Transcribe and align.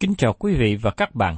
Kính 0.00 0.14
chào 0.14 0.32
quý 0.32 0.54
vị 0.54 0.76
và 0.76 0.90
các 0.90 1.14
bạn. 1.14 1.36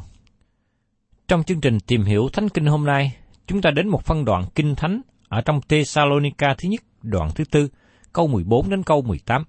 Trong 1.28 1.43
chương 1.43 1.60
trình 1.60 1.81
tìm 1.81 2.03
hiểu 2.04 2.28
Thánh 2.32 2.48
Kinh 2.48 2.66
hôm 2.66 2.84
nay, 2.84 3.16
chúng 3.47 3.62
ta 3.62 3.71
đến 3.71 3.88
một 3.88 4.04
phân 4.04 4.25
đoạn 4.25 4.44
Kinh 4.54 4.75
Thánh 4.75 5.00
ở 5.28 5.41
trong 5.41 5.60
Thessalonica 5.69 6.54
thứ 6.59 6.69
nhất, 6.69 6.81
đoạn 7.03 7.31
thứ 7.34 7.44
tư, 7.44 7.69
câu 8.12 8.26
14 8.26 8.71
đến 8.71 8.82
câu 8.82 9.03
18. 9.03 9.44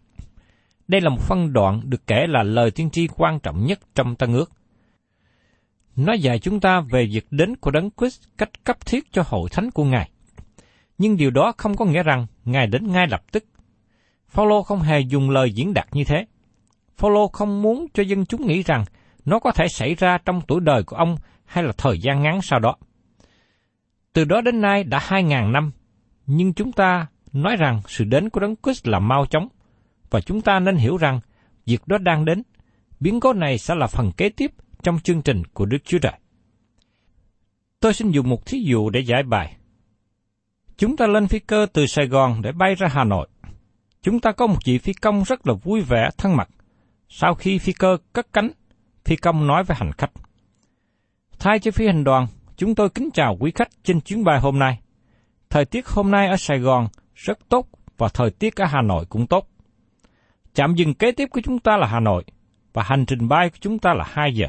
Đây 0.87 1.01
là 1.01 1.09
một 1.09 1.21
phân 1.21 1.53
đoạn 1.53 1.81
được 1.83 2.07
kể 2.07 2.27
là 2.27 2.43
lời 2.43 2.71
tiên 2.71 2.89
tri 2.89 3.07
quan 3.07 3.39
trọng 3.39 3.65
nhất 3.65 3.79
trong 3.95 4.15
Tân 4.15 4.33
ước. 4.33 4.51
Nó 5.95 6.13
dạy 6.13 6.39
chúng 6.39 6.59
ta 6.59 6.81
về 6.81 7.05
việc 7.05 7.27
đến 7.31 7.55
của 7.55 7.71
Đấng 7.71 7.89
Christ 7.97 8.21
cách 8.37 8.63
cấp 8.63 8.85
thiết 8.85 9.11
cho 9.11 9.23
hội 9.27 9.49
thánh 9.51 9.71
của 9.71 9.83
Ngài. 9.83 10.09
Nhưng 10.97 11.17
điều 11.17 11.31
đó 11.31 11.53
không 11.57 11.77
có 11.77 11.85
nghĩa 11.85 12.03
rằng 12.03 12.27
Ngài 12.45 12.67
đến 12.67 12.91
ngay 12.91 13.07
lập 13.07 13.23
tức. 13.31 13.45
Phaolô 14.29 14.63
không 14.63 14.79
hề 14.79 14.99
dùng 14.99 15.29
lời 15.29 15.51
diễn 15.51 15.73
đạt 15.73 15.87
như 15.91 16.03
thế. 16.03 16.25
Phaolô 16.97 17.27
không 17.27 17.61
muốn 17.61 17.87
cho 17.93 18.03
dân 18.03 18.25
chúng 18.25 18.47
nghĩ 18.47 18.63
rằng 18.63 18.85
nó 19.25 19.39
có 19.39 19.51
thể 19.51 19.67
xảy 19.67 19.95
ra 19.95 20.17
trong 20.17 20.41
tuổi 20.47 20.61
đời 20.61 20.83
của 20.83 20.95
ông 20.95 21.17
hay 21.45 21.63
là 21.63 21.71
thời 21.77 21.99
gian 21.99 22.21
ngắn 22.21 22.41
sau 22.41 22.59
đó. 22.59 22.75
Từ 24.13 24.25
đó 24.25 24.41
đến 24.41 24.61
nay 24.61 24.83
đã 24.83 24.99
hai 25.01 25.23
ngàn 25.23 25.51
năm, 25.51 25.71
nhưng 26.25 26.53
chúng 26.53 26.71
ta 26.71 27.07
nói 27.33 27.55
rằng 27.55 27.81
sự 27.87 28.03
đến 28.03 28.29
của 28.29 28.39
Đấng 28.39 28.55
Christ 28.63 28.87
là 28.87 28.99
mau 28.99 29.25
chóng, 29.25 29.47
và 30.09 30.21
chúng 30.21 30.41
ta 30.41 30.59
nên 30.59 30.75
hiểu 30.75 30.97
rằng 30.97 31.19
việc 31.65 31.87
đó 31.87 31.97
đang 31.97 32.25
đến. 32.25 32.43
Biến 32.99 33.19
cố 33.19 33.33
này 33.33 33.57
sẽ 33.57 33.75
là 33.75 33.87
phần 33.87 34.11
kế 34.11 34.29
tiếp 34.29 34.51
trong 34.83 34.99
chương 34.99 35.21
trình 35.21 35.43
của 35.53 35.65
Đức 35.65 35.77
Chúa 35.85 35.97
Trời. 35.97 36.13
Tôi 37.79 37.93
xin 37.93 38.11
dùng 38.11 38.29
một 38.29 38.45
thí 38.45 38.59
dụ 38.61 38.89
để 38.89 38.99
giải 38.99 39.23
bài. 39.23 39.57
Chúng 40.77 40.97
ta 40.97 41.07
lên 41.07 41.27
phi 41.27 41.39
cơ 41.39 41.65
từ 41.73 41.85
Sài 41.85 42.07
Gòn 42.07 42.41
để 42.41 42.51
bay 42.51 42.75
ra 42.75 42.87
Hà 42.87 43.03
Nội. 43.03 43.27
Chúng 44.01 44.19
ta 44.19 44.31
có 44.31 44.47
một 44.47 44.57
vị 44.65 44.77
phi 44.77 44.93
công 44.93 45.23
rất 45.23 45.47
là 45.47 45.53
vui 45.53 45.81
vẻ, 45.81 46.09
thân 46.17 46.37
mật. 46.37 46.49
Sau 47.09 47.35
khi 47.35 47.57
phi 47.57 47.73
cơ 47.73 47.97
cất 48.13 48.33
cánh, 48.33 48.51
phi 49.05 49.15
công 49.15 49.47
nói 49.47 49.63
với 49.63 49.77
hành 49.79 49.91
khách. 49.91 50.11
Thay 51.39 51.59
cho 51.59 51.71
phi 51.71 51.87
hành 51.87 52.03
đoàn, 52.03 52.27
chúng 52.57 52.75
tôi 52.75 52.89
kính 52.89 53.09
chào 53.13 53.37
quý 53.39 53.51
khách 53.55 53.69
trên 53.83 54.01
chuyến 54.01 54.23
bay 54.23 54.39
hôm 54.39 54.59
nay. 54.59 54.79
Thời 55.49 55.65
tiết 55.65 55.87
hôm 55.87 56.11
nay 56.11 56.27
ở 56.27 56.37
Sài 56.37 56.59
Gòn 56.59 56.87
rất 57.15 57.39
tốt 57.49 57.67
và 57.97 58.09
thời 58.13 58.31
tiết 58.31 58.55
ở 58.55 58.65
Hà 58.65 58.81
Nội 58.81 59.05
cũng 59.09 59.27
tốt. 59.27 59.47
Chạm 60.55 60.75
dừng 60.75 60.93
kế 60.93 61.11
tiếp 61.11 61.29
của 61.31 61.41
chúng 61.43 61.59
ta 61.59 61.77
là 61.77 61.87
Hà 61.87 61.99
Nội 61.99 62.23
và 62.73 62.83
hành 62.83 63.05
trình 63.05 63.27
bay 63.27 63.49
của 63.49 63.57
chúng 63.59 63.79
ta 63.79 63.93
là 63.93 64.05
2 64.07 64.35
giờ. 64.35 64.47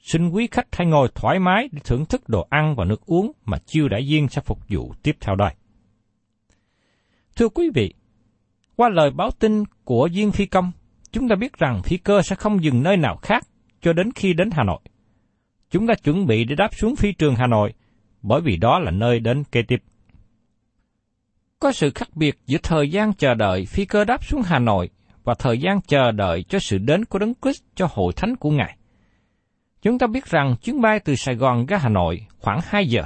Xin 0.00 0.28
quý 0.28 0.48
khách 0.50 0.66
hãy 0.72 0.86
ngồi 0.86 1.08
thoải 1.14 1.38
mái 1.38 1.68
để 1.72 1.80
thưởng 1.84 2.06
thức 2.06 2.28
đồ 2.28 2.46
ăn 2.50 2.74
và 2.76 2.84
nước 2.84 3.06
uống 3.06 3.32
mà 3.44 3.58
chiêu 3.58 3.88
đại 3.88 4.02
viên 4.08 4.28
sẽ 4.28 4.42
phục 4.44 4.58
vụ 4.68 4.94
tiếp 5.02 5.16
theo 5.20 5.34
đây. 5.36 5.54
Thưa 7.36 7.48
quý 7.48 7.70
vị, 7.74 7.94
qua 8.76 8.88
lời 8.88 9.10
báo 9.10 9.30
tin 9.30 9.64
của 9.84 10.08
viên 10.12 10.32
phi 10.32 10.46
công, 10.46 10.72
chúng 11.12 11.28
ta 11.28 11.36
biết 11.36 11.58
rằng 11.58 11.82
phi 11.82 11.96
cơ 11.96 12.22
sẽ 12.22 12.36
không 12.36 12.64
dừng 12.64 12.82
nơi 12.82 12.96
nào 12.96 13.16
khác 13.16 13.46
cho 13.80 13.92
đến 13.92 14.12
khi 14.12 14.32
đến 14.32 14.50
Hà 14.52 14.64
Nội. 14.64 14.80
Chúng 15.70 15.86
ta 15.86 15.94
chuẩn 15.94 16.26
bị 16.26 16.44
để 16.44 16.54
đáp 16.54 16.74
xuống 16.74 16.96
phi 16.96 17.12
trường 17.12 17.34
Hà 17.34 17.46
Nội, 17.46 17.72
bởi 18.22 18.40
vì 18.40 18.56
đó 18.56 18.78
là 18.78 18.90
nơi 18.90 19.20
đến 19.20 19.44
kế 19.44 19.62
tiếp. 19.62 19.82
Có 21.58 21.72
sự 21.72 21.90
khác 21.94 22.08
biệt 22.14 22.38
giữa 22.46 22.58
thời 22.62 22.90
gian 22.90 23.12
chờ 23.12 23.34
đợi 23.34 23.66
phi 23.66 23.84
cơ 23.84 24.04
đáp 24.04 24.24
xuống 24.24 24.42
Hà 24.42 24.58
Nội 24.58 24.90
và 25.24 25.34
thời 25.38 25.58
gian 25.58 25.80
chờ 25.80 26.10
đợi 26.10 26.42
cho 26.42 26.58
sự 26.58 26.78
đến 26.78 27.04
của 27.04 27.18
Đấng 27.18 27.34
Christ 27.42 27.62
cho 27.74 27.88
hội 27.90 28.12
thánh 28.16 28.36
của 28.36 28.50
Ngài. 28.50 28.76
Chúng 29.82 29.98
ta 29.98 30.06
biết 30.06 30.24
rằng 30.24 30.56
chuyến 30.62 30.80
bay 30.80 31.00
từ 31.00 31.14
Sài 31.14 31.34
Gòn 31.34 31.66
ra 31.66 31.78
Hà 31.78 31.88
Nội 31.88 32.26
khoảng 32.38 32.60
2 32.64 32.86
giờ, 32.86 33.02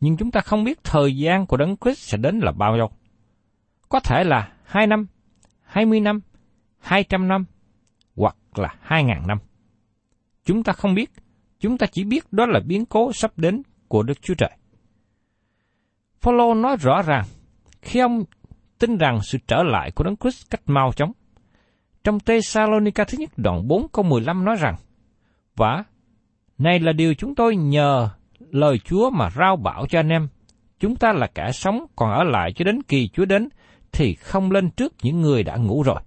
nhưng 0.00 0.16
chúng 0.16 0.30
ta 0.30 0.40
không 0.40 0.64
biết 0.64 0.84
thời 0.84 1.16
gian 1.16 1.46
của 1.46 1.56
Đấng 1.56 1.76
Christ 1.76 1.98
sẽ 1.98 2.18
đến 2.18 2.38
là 2.38 2.52
bao 2.52 2.76
lâu. 2.76 2.90
Có 3.88 4.00
thể 4.00 4.24
là 4.24 4.52
2 4.64 4.86
năm, 4.86 5.06
20 5.62 6.00
năm, 6.00 6.20
200 6.78 7.28
năm, 7.28 7.44
hoặc 8.16 8.36
là 8.54 8.74
2.000 8.88 9.26
năm. 9.26 9.38
Chúng 10.44 10.62
ta 10.62 10.72
không 10.72 10.94
biết, 10.94 11.10
chúng 11.60 11.78
ta 11.78 11.86
chỉ 11.86 12.04
biết 12.04 12.32
đó 12.32 12.46
là 12.46 12.60
biến 12.66 12.86
cố 12.86 13.12
sắp 13.12 13.32
đến 13.36 13.62
của 13.88 14.02
Đức 14.02 14.22
Chúa 14.22 14.34
Trời. 14.34 14.50
Phaolô 16.20 16.54
nói 16.54 16.76
rõ 16.80 17.02
ràng, 17.02 17.24
khi 17.82 18.00
ông 18.00 18.24
tin 18.78 18.98
rằng 18.98 19.18
sự 19.22 19.38
trở 19.46 19.62
lại 19.62 19.90
của 19.90 20.04
Đấng 20.04 20.16
Christ 20.16 20.50
cách 20.50 20.62
mau 20.66 20.92
chóng. 20.92 21.12
Trong 22.04 22.20
Thessalonica 22.20 23.04
thứ 23.04 23.18
nhất 23.18 23.30
đoạn 23.36 23.68
4 23.68 23.88
câu 23.88 24.04
15 24.04 24.44
nói 24.44 24.56
rằng, 24.56 24.74
Và, 25.56 25.84
này 26.58 26.80
là 26.80 26.92
điều 26.92 27.14
chúng 27.14 27.34
tôi 27.34 27.56
nhờ 27.56 28.08
lời 28.38 28.78
Chúa 28.78 29.10
mà 29.10 29.30
rao 29.30 29.56
bảo 29.56 29.86
cho 29.86 29.98
anh 29.98 30.08
em. 30.08 30.28
Chúng 30.80 30.96
ta 30.96 31.12
là 31.12 31.26
kẻ 31.26 31.52
sống 31.52 31.86
còn 31.96 32.10
ở 32.10 32.24
lại 32.24 32.52
cho 32.52 32.64
đến 32.64 32.82
kỳ 32.82 33.08
Chúa 33.08 33.24
đến, 33.24 33.48
thì 33.92 34.14
không 34.14 34.50
lên 34.50 34.70
trước 34.70 34.92
những 35.02 35.20
người 35.20 35.42
đã 35.42 35.56
ngủ 35.56 35.82
rồi. 35.82 36.00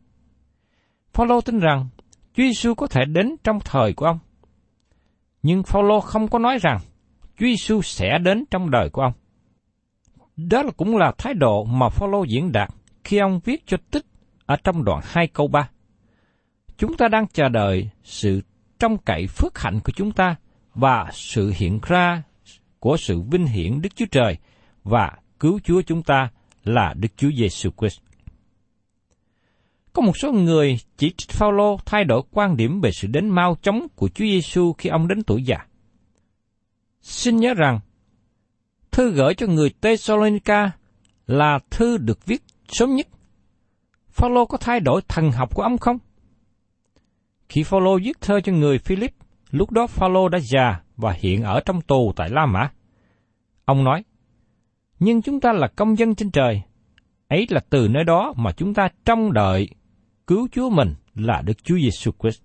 Phaolô 1.14 1.42
tin 1.42 1.60
rằng 1.60 1.88
Chúa 2.36 2.44
Giêsu 2.44 2.74
có 2.74 2.88
thể 2.88 3.02
đến 3.06 3.36
trong 3.44 3.60
thời 3.66 3.94
của 3.94 4.06
ông. 4.06 4.20
Nhưng 5.44 5.64
Phaolô 5.64 6.00
không 6.00 6.28
có 6.28 6.40
nói 6.40 6.58
rằng 6.62 6.78
Chúa 7.40 7.46
Giêsu 7.46 7.82
sẽ 7.82 8.18
đến 8.24 8.46
trong 8.52 8.72
đời 8.72 8.90
của 8.90 9.02
ông. 9.02 9.14
Đó 10.38 10.64
là 10.64 10.72
cũng 10.78 10.98
là 10.98 11.12
thái 11.18 11.34
độ 11.34 11.64
mà 11.64 11.90
Phaolô 11.90 12.24
diễn 12.24 12.52
đạt 12.52 12.70
khi 13.04 13.18
ông 13.18 13.40
viết 13.40 13.64
cho 13.66 13.78
tích 13.92 14.06
ở 14.46 14.56
trong 14.64 14.84
đoạn 14.84 15.02
2 15.04 15.28
câu 15.28 15.48
3. 15.48 15.70
Chúng 16.78 16.98
ta 16.98 17.08
đang 17.08 17.28
chờ 17.28 17.50
đợi 17.50 17.90
sự 18.04 18.42
trong 18.80 18.98
cậy 18.98 19.28
phước 19.28 19.60
hạnh 19.60 19.80
của 19.84 19.92
chúng 19.96 20.12
ta 20.12 20.36
và 20.74 21.10
sự 21.14 21.54
hiện 21.56 21.80
ra 21.84 22.24
của 22.80 22.98
sự 22.98 23.22
vinh 23.32 23.46
hiển 23.46 23.82
Đức 23.82 23.96
Chúa 23.96 24.06
Trời 24.12 24.38
và 24.84 25.12
cứu 25.40 25.60
Chúa 25.64 25.82
chúng 25.82 26.04
ta 26.04 26.30
là 26.64 26.94
Đức 26.98 27.10
Chúa 27.18 27.30
Giêsu 27.38 27.70
Christ. 27.78 28.05
Có 29.96 30.02
một 30.02 30.18
số 30.18 30.32
người 30.32 30.78
chỉ 30.98 31.14
trích 31.18 31.30
Phaolô 31.30 31.78
thay 31.86 32.04
đổi 32.04 32.22
quan 32.32 32.58
điểm 32.58 32.82
về 32.82 32.92
sự 32.92 33.08
đến 33.08 33.30
mau 33.30 33.58
chóng 33.62 33.88
của 33.96 34.08
Chúa 34.08 34.26
Giêsu 34.26 34.74
khi 34.74 34.90
ông 34.90 35.08
đến 35.08 35.24
tuổi 35.24 35.44
già. 35.44 35.58
Xin 37.02 37.38
nhớ 37.38 37.54
rằng, 37.54 37.80
thư 38.92 39.12
gửi 39.12 39.34
cho 39.34 39.48
người 39.48 39.70
Thessalonica 39.82 40.72
là 41.28 41.60
thư 41.70 41.98
được 41.98 42.26
viết 42.26 42.44
sớm 42.68 42.96
nhất. 42.96 43.08
Phaolô 44.10 44.46
có 44.46 44.58
thay 44.58 44.80
đổi 44.80 45.02
thần 45.08 45.32
học 45.32 45.56
của 45.56 45.64
ông 45.64 45.78
không? 45.78 45.98
Khi 47.50 47.64
Phaolô 47.64 47.98
viết 48.04 48.22
thơ 48.22 48.40
cho 48.42 48.52
người 48.52 48.80
Philip, 48.80 49.12
lúc 49.52 49.72
đó 49.72 49.88
Phaolô 49.88 50.30
đã 50.30 50.40
già 50.40 50.82
và 50.98 51.12
hiện 51.12 51.44
ở 51.44 51.60
trong 51.66 51.82
tù 51.82 52.14
tại 52.16 52.30
La 52.30 52.46
Mã. 52.46 52.72
Ông 53.66 53.84
nói, 53.84 54.04
nhưng 55.00 55.22
chúng 55.22 55.40
ta 55.40 55.54
là 55.54 55.68
công 55.68 55.98
dân 55.98 56.16
trên 56.16 56.32
trời, 56.32 56.62
ấy 57.28 57.48
là 57.50 57.60
từ 57.70 57.88
nơi 57.88 58.04
đó 58.04 58.34
mà 58.38 58.52
chúng 58.52 58.74
ta 58.74 58.90
trông 59.06 59.34
đợi 59.34 59.70
cứu 60.28 60.48
Chúa 60.52 60.70
mình 60.70 60.94
là 61.16 61.42
Đức 61.46 61.64
Chúa 61.64 61.78
Giêsu 61.78 62.12
Christ. 62.20 62.42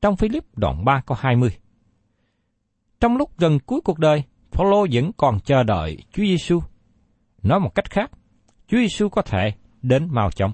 Trong 0.00 0.16
Philip 0.16 0.44
đoạn 0.56 0.84
3 0.84 1.02
câu 1.06 1.16
20. 1.20 1.50
Trong 3.00 3.16
lúc 3.16 3.38
gần 3.38 3.58
cuối 3.66 3.80
cuộc 3.84 3.98
đời, 3.98 4.22
Phaolô 4.50 4.86
vẫn 4.92 5.12
còn 5.16 5.40
chờ 5.44 5.62
đợi 5.62 5.98
Chúa 6.12 6.22
Giêsu. 6.22 6.60
Nói 7.42 7.60
một 7.60 7.74
cách 7.74 7.90
khác, 7.90 8.10
Chúa 8.68 8.78
Giêsu 8.78 9.08
có 9.08 9.22
thể 9.22 9.52
đến 9.82 10.08
mau 10.10 10.30
chóng. 10.30 10.52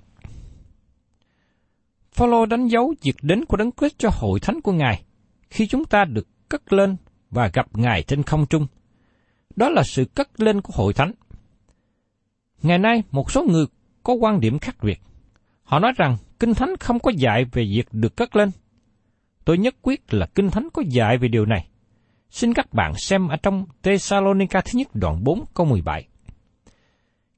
Phaolô 2.12 2.46
đánh 2.46 2.66
dấu 2.66 2.94
việc 3.02 3.16
đến 3.22 3.44
của 3.44 3.56
Đấng 3.56 3.72
Christ 3.72 3.98
cho 3.98 4.10
hội 4.12 4.40
thánh 4.40 4.60
của 4.60 4.72
Ngài 4.72 5.02
khi 5.50 5.66
chúng 5.66 5.84
ta 5.84 6.04
được 6.04 6.48
cất 6.48 6.72
lên 6.72 6.96
và 7.31 7.50
gặp 7.52 7.66
Ngài 7.72 8.02
trên 8.02 8.22
không 8.22 8.46
trung. 8.46 8.66
Đó 9.56 9.69
là 9.69 9.82
sự 9.82 10.04
cất 10.04 10.40
lên 10.40 10.60
của 10.60 10.72
hội 10.76 10.93
thánh. 10.93 11.12
Ngày 12.62 12.78
nay, 12.78 13.02
một 13.10 13.31
số 13.31 13.44
người 13.44 13.66
có 14.02 14.12
quan 14.12 14.40
điểm 14.40 14.58
khác 14.58 14.76
biệt. 14.82 15.00
Họ 15.62 15.78
nói 15.78 15.93
rằng 15.96 16.16
Kinh 16.40 16.54
Thánh 16.54 16.76
không 16.80 16.98
có 16.98 17.10
dạy 17.16 17.44
về 17.44 17.64
việc 17.64 17.88
được 17.92 18.16
cất 18.16 18.36
lên. 18.36 18.50
Tôi 19.44 19.58
nhất 19.58 19.74
quyết 19.82 20.14
là 20.14 20.26
Kinh 20.26 20.50
Thánh 20.50 20.68
có 20.72 20.82
dạy 20.88 21.18
về 21.18 21.28
điều 21.28 21.46
này. 21.46 21.68
Xin 22.30 22.54
các 22.54 22.72
bạn 22.72 22.92
xem 22.94 23.28
ở 23.28 23.36
trong 23.36 23.64
Thessalonica 23.82 24.60
thứ 24.60 24.78
nhất 24.78 24.88
đoạn 24.94 25.24
4 25.24 25.44
câu 25.54 25.66
17. 25.66 26.08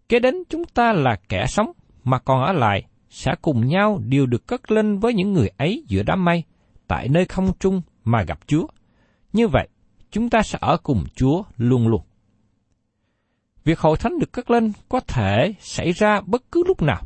Kế 0.09 0.19
đến 0.19 0.35
chúng 0.49 0.65
ta 0.65 0.93
là 0.93 1.17
kẻ 1.29 1.47
sống 1.49 1.73
mà 2.05 2.19
còn 2.19 2.45
ở 2.45 2.53
lại 2.53 2.85
sẽ 3.09 3.35
cùng 3.43 3.67
nhau 3.67 4.01
đều 4.05 4.27
được 4.27 4.47
cất 4.47 4.71
lên 4.71 4.99
với 4.99 5.15
những 5.15 5.33
người 5.33 5.51
ấy 5.57 5.85
giữa 5.89 6.03
đám 6.03 6.25
mây 6.25 6.45
tại 6.87 7.09
nơi 7.09 7.25
không 7.25 7.53
trung 7.61 7.83
mà 8.05 8.23
gặp 8.23 8.39
Chúa. 8.47 8.67
Như 9.33 9.49
vậy, 9.49 9.69
chúng 10.11 10.31
ta 10.31 10.43
sẽ 10.43 10.59
ở 10.61 10.77
cùng 10.83 11.05
Chúa 11.15 11.43
luôn 11.57 11.89
luôn. 11.89 12.03
Việc 13.65 13.79
hội 13.79 13.97
thánh 13.97 14.19
được 14.19 14.33
cất 14.33 14.51
lên 14.51 14.73
có 14.89 15.01
thể 15.01 15.55
xảy 15.61 15.93
ra 15.93 16.21
bất 16.21 16.43
cứ 16.53 16.65
lúc 16.67 16.83
nào. 16.83 17.03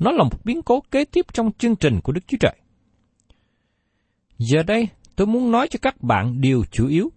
Nó 0.00 0.12
là 0.12 0.24
một 0.24 0.44
biến 0.44 0.62
cố 0.62 0.82
kế 0.90 1.04
tiếp 1.04 1.26
trong 1.32 1.52
chương 1.58 1.76
trình 1.76 2.00
của 2.00 2.12
Đức 2.12 2.20
Chúa 2.26 2.36
Trời. 2.40 2.56
Giờ 4.38 4.62
đây, 4.62 4.88
tôi 5.16 5.26
muốn 5.26 5.50
nói 5.50 5.68
cho 5.70 5.78
các 5.82 6.02
bạn 6.02 6.40
điều 6.40 6.64
chủ 6.70 6.86
yếu. 6.88 7.12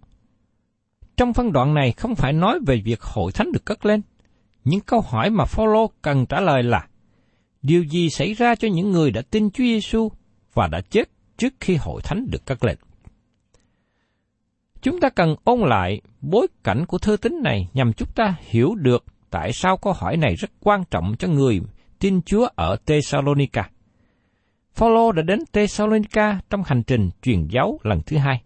Trong 1.18 1.34
phân 1.34 1.52
đoạn 1.52 1.74
này 1.74 1.92
không 1.92 2.16
phải 2.16 2.34
nói 2.34 2.60
về 2.68 2.82
việc 2.86 3.02
hội 3.02 3.32
thánh 3.32 3.52
được 3.52 3.66
cất 3.66 3.86
lên. 3.86 4.02
Những 4.64 4.80
câu 4.80 5.02
hỏi 5.02 5.30
mà 5.30 5.46
Phaolô 5.46 5.92
cần 6.02 6.26
trả 6.26 6.40
lời 6.40 6.64
là 6.64 6.88
điều 7.62 7.84
gì 7.84 8.10
xảy 8.10 8.34
ra 8.34 8.56
cho 8.56 8.68
những 8.68 8.92
người 8.92 9.12
đã 9.12 9.22
tin 9.22 9.52
Chúa 9.52 9.64
Giêsu 9.64 10.10
và 10.54 10.68
đã 10.68 10.82
chết 10.82 11.10
trước 11.38 11.54
khi 11.60 11.76
hội 11.76 12.02
thánh 12.02 12.28
được 12.30 12.46
cất 12.46 12.64
lên. 12.64 12.78
Chúng 14.82 15.00
ta 15.00 15.10
cần 15.10 15.36
ôn 15.44 15.60
lại 15.60 16.02
bối 16.22 16.48
cảnh 16.64 16.86
của 16.86 16.98
thư 16.98 17.18
tín 17.18 17.34
này 17.44 17.70
nhằm 17.74 17.94
chúng 17.94 18.10
ta 18.16 18.36
hiểu 18.42 18.76
được 18.76 19.06
tại 19.30 19.54
sao 19.54 19.78
câu 19.78 19.94
hỏi 19.94 20.18
này 20.18 20.36
rất 20.36 20.52
quan 20.60 20.84
trọng 20.92 21.16
cho 21.20 21.28
người 21.28 21.62
tin 22.04 22.22
Chúa 22.22 22.48
ở 22.56 22.78
Thessalonica. 22.86 23.70
Phaolô 24.74 25.12
đã 25.12 25.22
đến 25.22 25.40
Thessalonica 25.54 26.40
trong 26.50 26.64
hành 26.66 26.84
trình 26.84 27.10
truyền 27.22 27.48
giáo 27.48 27.80
lần 27.84 28.02
thứ 28.06 28.18
hai. 28.18 28.44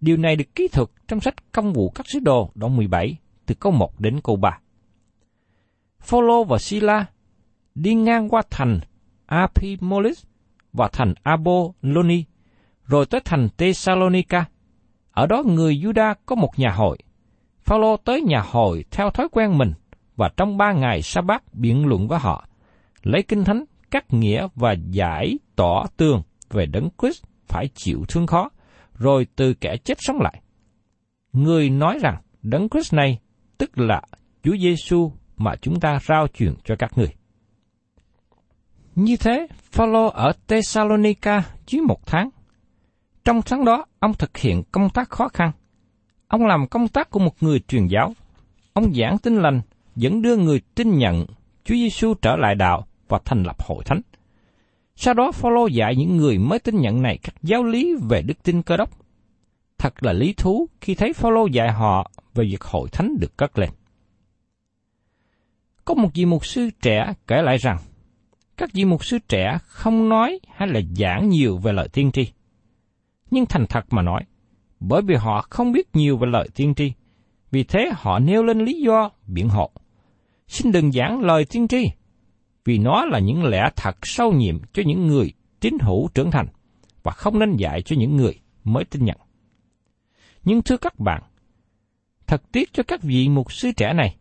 Điều 0.00 0.16
này 0.16 0.36
được 0.36 0.54
ký 0.54 0.68
thuật 0.68 0.88
trong 1.08 1.20
sách 1.20 1.52
Công 1.52 1.72
vụ 1.72 1.90
các 1.90 2.06
sứ 2.12 2.18
đồ 2.18 2.50
đoạn 2.54 2.76
17 2.76 3.16
từ 3.46 3.54
câu 3.54 3.72
1 3.72 4.00
đến 4.00 4.20
câu 4.20 4.36
3. 4.36 4.58
Phaolô 6.00 6.44
và 6.44 6.58
Sila 6.58 7.06
đi 7.74 7.94
ngang 7.94 8.28
qua 8.28 8.42
thành 8.50 8.80
Apimolis 9.26 10.24
và 10.72 10.88
thành 10.92 11.14
Aboloni, 11.22 12.24
rồi 12.86 13.06
tới 13.06 13.20
thành 13.24 13.48
Thessalonica. 13.58 14.44
Ở 15.10 15.26
đó 15.26 15.42
người 15.46 15.74
Juda 15.74 16.14
có 16.26 16.36
một 16.36 16.58
nhà 16.58 16.70
hội. 16.70 16.98
Phaolô 17.60 17.96
tới 17.96 18.20
nhà 18.20 18.40
hội 18.50 18.84
theo 18.90 19.10
thói 19.10 19.28
quen 19.32 19.58
mình 19.58 19.72
và 20.16 20.30
trong 20.36 20.56
ba 20.56 20.72
ngày 20.72 21.02
sa 21.02 21.20
bát 21.20 21.54
biện 21.54 21.86
luận 21.86 22.08
với 22.08 22.18
họ, 22.18 22.46
lấy 23.02 23.22
kinh 23.22 23.44
thánh 23.44 23.64
cắt 23.90 24.12
nghĩa 24.12 24.48
và 24.54 24.74
giải 24.90 25.38
tỏ 25.56 25.86
tường 25.96 26.22
về 26.50 26.66
đấng 26.66 26.88
Christ 26.98 27.24
phải 27.46 27.68
chịu 27.74 28.04
thương 28.08 28.26
khó, 28.26 28.50
rồi 28.94 29.26
từ 29.36 29.54
kẻ 29.54 29.76
chết 29.84 29.98
sống 30.00 30.20
lại. 30.20 30.42
Người 31.32 31.70
nói 31.70 31.98
rằng 32.02 32.22
đấng 32.42 32.68
Christ 32.68 32.94
này 32.94 33.18
tức 33.58 33.78
là 33.78 34.02
Chúa 34.42 34.56
Giêsu 34.56 35.12
mà 35.36 35.56
chúng 35.62 35.80
ta 35.80 35.98
rao 36.08 36.26
truyền 36.34 36.54
cho 36.64 36.76
các 36.78 36.98
người. 36.98 37.14
Như 38.94 39.16
thế, 39.16 39.46
Phaolô 39.72 40.06
ở 40.06 40.32
Thessalonica 40.48 41.42
dưới 41.66 41.82
một 41.82 42.06
tháng. 42.06 42.30
Trong 43.24 43.42
tháng 43.42 43.64
đó, 43.64 43.86
ông 43.98 44.14
thực 44.14 44.36
hiện 44.36 44.62
công 44.72 44.90
tác 44.90 45.10
khó 45.10 45.28
khăn. 45.28 45.52
Ông 46.28 46.46
làm 46.46 46.66
công 46.66 46.88
tác 46.88 47.10
của 47.10 47.18
một 47.18 47.42
người 47.42 47.60
truyền 47.60 47.86
giáo. 47.86 48.14
Ông 48.72 48.94
giảng 48.94 49.18
tin 49.18 49.36
lành, 49.36 49.60
dẫn 49.96 50.22
đưa 50.22 50.36
người 50.36 50.60
tin 50.74 50.98
nhận 50.98 51.26
Chúa 51.64 51.74
Giêsu 51.74 52.14
trở 52.14 52.36
lại 52.36 52.54
đạo 52.54 52.86
và 53.10 53.18
thành 53.24 53.42
lập 53.42 53.62
hội 53.62 53.84
thánh. 53.84 54.00
Sau 54.96 55.14
đó 55.14 55.32
Phaolô 55.32 55.66
dạy 55.66 55.96
những 55.96 56.16
người 56.16 56.38
mới 56.38 56.58
tin 56.58 56.80
nhận 56.80 57.02
này 57.02 57.18
các 57.22 57.34
giáo 57.42 57.64
lý 57.64 57.94
về 58.08 58.22
đức 58.22 58.42
tin 58.42 58.62
cơ 58.62 58.76
đốc. 58.76 58.90
Thật 59.78 60.02
là 60.02 60.12
lý 60.12 60.32
thú 60.32 60.68
khi 60.80 60.94
thấy 60.94 61.12
Phaolô 61.12 61.46
dạy 61.46 61.72
họ 61.72 62.10
về 62.34 62.44
việc 62.44 62.64
hội 62.64 62.88
thánh 62.92 63.16
được 63.20 63.36
cất 63.36 63.58
lên. 63.58 63.70
Có 65.84 65.94
một 65.94 66.08
vị 66.14 66.24
mục 66.24 66.46
sư 66.46 66.70
trẻ 66.82 67.12
kể 67.26 67.42
lại 67.42 67.56
rằng, 67.56 67.78
các 68.56 68.70
vị 68.72 68.84
mục 68.84 69.04
sư 69.04 69.18
trẻ 69.28 69.58
không 69.66 70.08
nói 70.08 70.40
hay 70.54 70.68
là 70.68 70.80
giảng 70.96 71.28
nhiều 71.28 71.56
về 71.56 71.72
lời 71.72 71.88
tiên 71.88 72.12
tri. 72.12 72.32
Nhưng 73.30 73.46
thành 73.46 73.66
thật 73.66 73.84
mà 73.90 74.02
nói, 74.02 74.22
bởi 74.80 75.02
vì 75.02 75.14
họ 75.14 75.46
không 75.50 75.72
biết 75.72 75.96
nhiều 75.96 76.16
về 76.16 76.28
lời 76.30 76.48
tiên 76.54 76.74
tri, 76.74 76.92
vì 77.50 77.64
thế 77.64 77.90
họ 77.94 78.18
nêu 78.18 78.42
lên 78.42 78.58
lý 78.58 78.80
do 78.80 79.10
biện 79.26 79.48
hộ. 79.48 79.70
Xin 80.46 80.72
đừng 80.72 80.92
giảng 80.92 81.20
lời 81.20 81.44
tiên 81.44 81.68
tri, 81.68 81.90
vì 82.70 82.78
nó 82.78 83.04
là 83.04 83.18
những 83.18 83.44
lẽ 83.44 83.70
thật 83.76 83.96
sâu 84.02 84.32
nhiệm 84.32 84.58
cho 84.72 84.82
những 84.86 85.06
người 85.06 85.32
tín 85.60 85.78
hữu 85.80 86.08
trưởng 86.14 86.30
thành, 86.30 86.46
và 87.02 87.12
không 87.12 87.38
nên 87.38 87.56
dạy 87.56 87.82
cho 87.82 87.96
những 87.98 88.16
người 88.16 88.40
mới 88.64 88.84
tin 88.84 89.04
nhận. 89.04 89.16
Nhưng 90.44 90.62
thưa 90.62 90.76
các 90.76 90.98
bạn, 90.98 91.22
thật 92.26 92.42
tiếc 92.52 92.72
cho 92.72 92.82
các 92.82 93.02
vị 93.02 93.28
mục 93.28 93.52
sư 93.52 93.70
trẻ 93.76 93.92
này, 93.92 94.16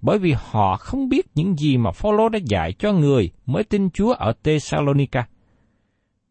bởi 0.00 0.18
vì 0.18 0.34
họ 0.36 0.76
không 0.76 1.08
biết 1.08 1.26
những 1.34 1.56
gì 1.56 1.76
mà 1.76 1.90
Phaolô 1.92 2.28
đã 2.28 2.38
dạy 2.44 2.72
cho 2.72 2.92
người 2.92 3.30
mới 3.46 3.64
tin 3.64 3.90
Chúa 3.90 4.12
ở 4.12 4.32
Thessalonica. 4.44 5.28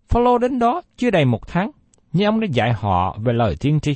Phaolô 0.07 0.37
đến 0.37 0.59
đó 0.59 0.81
chưa 0.97 1.09
đầy 1.09 1.25
một 1.25 1.47
tháng, 1.47 1.71
nhưng 2.13 2.25
ông 2.25 2.39
đã 2.39 2.47
dạy 2.51 2.73
họ 2.73 3.17
về 3.19 3.33
lời 3.33 3.55
tiên 3.59 3.79
tri. 3.79 3.95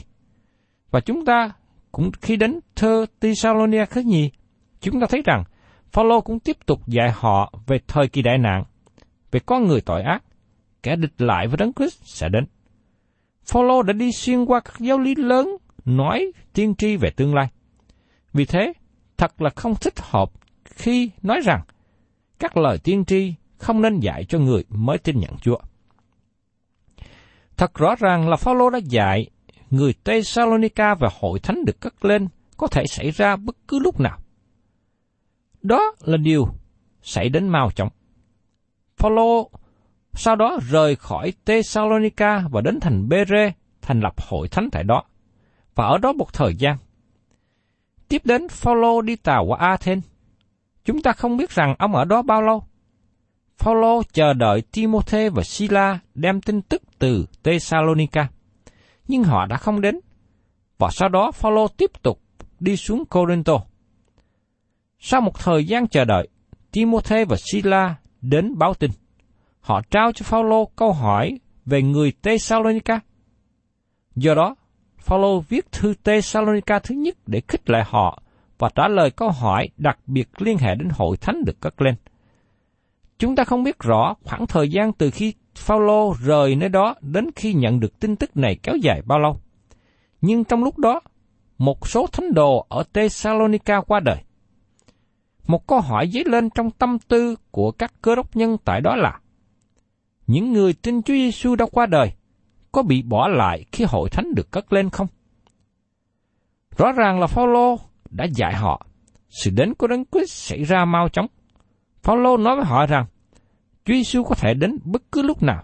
Và 0.91 0.99
chúng 0.99 1.25
ta 1.25 1.51
cũng 1.91 2.11
khi 2.21 2.35
đến 2.35 2.59
thơ 2.75 3.05
Thessalonica 3.21 3.85
thứ 3.85 4.01
nhì, 4.01 4.31
chúng 4.81 4.99
ta 4.99 5.07
thấy 5.09 5.21
rằng 5.25 5.43
Phaolô 5.93 6.21
cũng 6.21 6.39
tiếp 6.39 6.57
tục 6.65 6.87
dạy 6.87 7.11
họ 7.15 7.53
về 7.67 7.79
thời 7.87 8.07
kỳ 8.07 8.21
đại 8.21 8.37
nạn, 8.37 8.63
về 9.31 9.39
con 9.45 9.65
người 9.67 9.81
tội 9.81 10.01
ác, 10.01 10.23
kẻ 10.83 10.95
địch 10.95 11.21
lại 11.21 11.47
với 11.47 11.57
Đấng 11.57 11.73
Christ 11.73 12.01
sẽ 12.03 12.29
đến. 12.29 12.45
Phaolô 13.45 13.81
đã 13.81 13.93
đi 13.93 14.11
xuyên 14.11 14.45
qua 14.45 14.59
các 14.59 14.79
giáo 14.79 14.99
lý 14.99 15.15
lớn 15.15 15.57
nói 15.85 16.31
tiên 16.53 16.75
tri 16.75 16.97
về 16.97 17.09
tương 17.09 17.35
lai. 17.35 17.47
Vì 18.33 18.45
thế, 18.45 18.73
thật 19.17 19.41
là 19.41 19.49
không 19.49 19.75
thích 19.75 19.99
hợp 19.99 20.31
khi 20.65 21.11
nói 21.21 21.41
rằng 21.43 21.61
các 22.39 22.57
lời 22.57 22.77
tiên 22.83 23.05
tri 23.05 23.33
không 23.57 23.81
nên 23.81 23.99
dạy 23.99 24.25
cho 24.29 24.39
người 24.39 24.63
mới 24.69 24.97
tin 24.97 25.19
nhận 25.19 25.37
Chúa. 25.41 25.57
Thật 27.57 27.75
rõ 27.75 27.95
ràng 27.95 28.29
là 28.29 28.35
Phaolô 28.35 28.69
đã 28.69 28.79
dạy 28.83 29.29
người 29.69 29.93
Thessalonica 30.05 30.95
và 30.95 31.09
hội 31.19 31.39
thánh 31.39 31.65
được 31.65 31.79
cất 31.79 32.05
lên 32.05 32.27
có 32.57 32.67
thể 32.67 32.83
xảy 32.87 33.11
ra 33.11 33.35
bất 33.35 33.55
cứ 33.67 33.79
lúc 33.79 33.99
nào. 33.99 34.22
Đó 35.63 35.95
là 36.01 36.17
điều 36.17 36.47
xảy 37.01 37.29
đến 37.29 37.47
mau 37.47 37.71
chóng. 37.71 37.89
Phaolô 38.97 39.49
sau 40.13 40.35
đó 40.35 40.57
rời 40.69 40.95
khỏi 40.95 41.33
Thessalonica 41.45 42.43
và 42.51 42.61
đến 42.61 42.79
thành 42.79 43.09
Bere 43.09 43.53
thành 43.81 43.99
lập 43.99 44.13
hội 44.21 44.47
thánh 44.47 44.69
tại 44.71 44.83
đó. 44.83 45.03
Và 45.75 45.85
ở 45.85 45.97
đó 45.97 46.13
một 46.13 46.33
thời 46.33 46.55
gian, 46.55 46.77
Tiếp 48.13 48.21
đến 48.25 48.47
Phaolô 48.49 49.01
đi 49.01 49.15
tàu 49.15 49.45
qua 49.45 49.57
Athens. 49.57 50.05
Chúng 50.85 51.01
ta 51.01 51.11
không 51.11 51.37
biết 51.37 51.49
rằng 51.49 51.75
ông 51.79 51.95
ở 51.95 52.05
đó 52.05 52.21
bao 52.21 52.41
lâu. 52.41 52.63
Phaolô 53.57 54.03
chờ 54.13 54.33
đợi 54.33 54.61
Timôthê 54.61 55.29
và 55.29 55.43
Sila 55.43 55.99
đem 56.15 56.41
tin 56.41 56.61
tức 56.61 56.81
từ 56.99 57.25
Thessalonica, 57.43 58.27
nhưng 59.07 59.23
họ 59.23 59.45
đã 59.45 59.57
không 59.57 59.81
đến. 59.81 59.99
và 60.77 60.89
sau 60.91 61.09
đó 61.09 61.31
Phaolô 61.31 61.67
tiếp 61.67 61.91
tục 62.01 62.19
đi 62.59 62.77
xuống 62.77 63.05
Corinto. 63.05 63.59
Sau 65.05 65.21
một 65.21 65.39
thời 65.39 65.65
gian 65.65 65.87
chờ 65.87 66.05
đợi, 66.05 66.27
Timothy 66.71 67.23
và 67.23 67.35
Sila 67.51 67.95
đến 68.21 68.57
báo 68.57 68.73
tin. 68.73 68.91
Họ 69.59 69.81
trao 69.89 70.11
cho 70.11 70.23
Phaolô 70.23 70.65
câu 70.65 70.93
hỏi 70.93 71.39
về 71.65 71.81
người 71.81 72.13
Thessalonica. 72.23 72.99
Do 74.15 74.35
đó, 74.35 74.55
Phaolô 74.97 75.39
viết 75.39 75.71
thư 75.71 75.93
Thessalonica 76.03 76.79
thứ 76.79 76.95
nhất 76.95 77.17
để 77.27 77.41
khích 77.47 77.69
lệ 77.69 77.83
họ 77.87 78.21
và 78.57 78.69
trả 78.75 78.87
lời 78.87 79.11
câu 79.11 79.29
hỏi 79.29 79.69
đặc 79.77 79.99
biệt 80.07 80.29
liên 80.37 80.57
hệ 80.57 80.75
đến 80.75 80.89
hội 80.93 81.17
thánh 81.17 81.43
được 81.45 81.61
cất 81.61 81.81
lên. 81.81 81.95
Chúng 83.19 83.35
ta 83.35 83.43
không 83.43 83.63
biết 83.63 83.79
rõ 83.79 84.15
khoảng 84.23 84.47
thời 84.47 84.69
gian 84.69 84.93
từ 84.93 85.11
khi 85.11 85.33
Phaolô 85.55 86.15
rời 86.23 86.55
nơi 86.55 86.69
đó 86.69 86.95
đến 87.01 87.29
khi 87.35 87.53
nhận 87.53 87.79
được 87.79 87.99
tin 87.99 88.15
tức 88.15 88.37
này 88.37 88.57
kéo 88.63 88.75
dài 88.75 89.01
bao 89.05 89.19
lâu. 89.19 89.37
Nhưng 90.21 90.43
trong 90.43 90.63
lúc 90.63 90.77
đó, 90.77 91.01
một 91.57 91.87
số 91.87 92.07
thánh 92.11 92.33
đồ 92.33 92.65
ở 92.69 92.83
Thessalonica 92.93 93.81
qua 93.81 93.99
đời. 93.99 94.17
Một 95.47 95.67
câu 95.67 95.81
hỏi 95.81 96.09
dấy 96.13 96.23
lên 96.25 96.49
trong 96.49 96.71
tâm 96.71 96.97
tư 97.07 97.35
của 97.51 97.71
các 97.71 97.93
cơ 98.01 98.15
đốc 98.15 98.35
nhân 98.35 98.57
tại 98.65 98.81
đó 98.81 98.95
là, 98.95 99.19
những 100.27 100.53
người 100.53 100.73
tin 100.73 101.01
Chúa 101.01 101.13
Giêsu 101.13 101.55
đã 101.55 101.65
qua 101.71 101.85
đời, 101.85 102.11
có 102.71 102.83
bị 102.83 103.01
bỏ 103.01 103.27
lại 103.27 103.65
khi 103.71 103.85
hội 103.87 104.09
thánh 104.09 104.33
được 104.35 104.51
cất 104.51 104.73
lên 104.73 104.89
không? 104.89 105.07
Rõ 106.77 106.91
ràng 106.91 107.19
là 107.19 107.27
Phaolô 107.27 107.79
đã 108.09 108.25
dạy 108.35 108.53
họ, 108.53 108.85
sự 109.29 109.51
đến 109.51 109.73
của 109.73 109.87
Đấng 109.87 110.05
Christ 110.05 110.31
xảy 110.31 110.63
ra 110.63 110.85
mau 110.85 111.09
chóng. 111.09 111.27
Phaolô 112.03 112.37
nói 112.37 112.55
với 112.55 112.65
họ 112.65 112.85
rằng, 112.85 113.05
Chúa 113.85 113.93
Giêsu 113.93 114.23
có 114.23 114.35
thể 114.35 114.53
đến 114.53 114.77
bất 114.83 115.01
cứ 115.11 115.21
lúc 115.21 115.43
nào. 115.43 115.63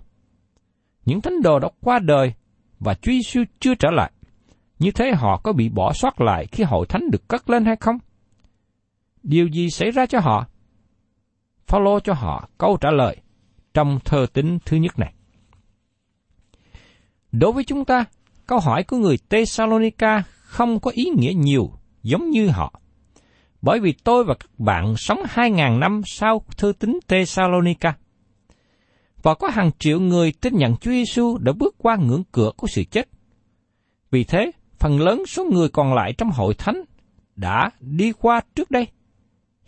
Những 1.06 1.22
thánh 1.22 1.42
đồ 1.42 1.60
đã 1.60 1.70
qua 1.82 2.00
đời 2.00 2.34
và 2.80 2.94
Chúa 2.94 3.12
Giêsu 3.12 3.44
chưa 3.60 3.76
trở 3.76 3.92
lại. 3.92 4.12
Như 4.80 4.92
thế 4.92 5.12
họ 5.16 5.42
có 5.44 5.54
bị 5.54 5.70
bỏ 5.70 5.94
sót 5.94 6.22
lại 6.22 6.46
khi 6.52 6.64
hội 6.64 6.86
thánh 6.90 7.12
được 7.12 7.28
cất 7.28 7.50
lên 7.50 7.66
hay 7.66 7.76
không? 7.76 7.98
Điều 9.24 9.48
gì 9.48 9.70
xảy 9.70 9.92
ra 9.92 10.06
cho 10.06 10.20
họ? 10.20 10.48
Phaolô 11.68 12.00
cho 12.00 12.14
họ 12.14 12.50
câu 12.58 12.78
trả 12.82 12.92
lời 12.92 13.18
trong 13.74 14.00
thơ 14.06 14.26
tính 14.34 14.58
thứ 14.66 14.78
nhất 14.78 15.00
này. 15.00 15.14
Đối 17.32 17.52
với 17.52 17.64
chúng 17.64 17.86
ta, 17.86 18.06
câu 18.48 18.60
hỏi 18.60 18.84
của 18.84 18.98
người 18.98 19.18
Thessalonica 19.30 20.24
không 20.42 20.80
có 20.80 20.92
ý 20.94 21.04
nghĩa 21.18 21.34
nhiều 21.36 21.72
giống 22.04 22.30
như 22.30 22.48
họ. 22.48 22.80
Bởi 23.62 23.80
vì 23.80 23.94
tôi 24.04 24.24
và 24.24 24.34
các 24.40 24.60
bạn 24.60 24.94
sống 24.98 25.20
2.000 25.34 25.80
năm 25.80 26.02
sau 26.06 26.42
thư 26.58 26.74
tín 26.80 27.00
Thessalonica. 27.08 27.98
Và 29.24 29.34
có 29.34 29.50
hàng 29.50 29.72
triệu 29.80 30.00
người 30.00 30.34
tin 30.42 30.54
nhận 30.58 30.76
Chúa 30.76 30.92
Giêsu 30.92 31.38
đã 31.38 31.54
bước 31.54 31.76
qua 31.78 31.96
ngưỡng 31.96 32.24
cửa 32.32 32.52
của 32.58 32.68
sự 32.68 32.84
chết. 32.84 33.10
Vì 34.12 34.24
thế, 34.24 34.52
phần 34.80 35.00
lớn 35.00 35.26
số 35.26 35.46
người 35.46 35.70
còn 35.70 35.94
lại 35.94 36.14
trong 36.18 36.30
hội 36.30 36.54
thánh 36.54 36.84
đã 37.36 37.70
đi 37.80 38.12
qua 38.12 38.42
trước 38.56 38.72
đây. 38.72 38.88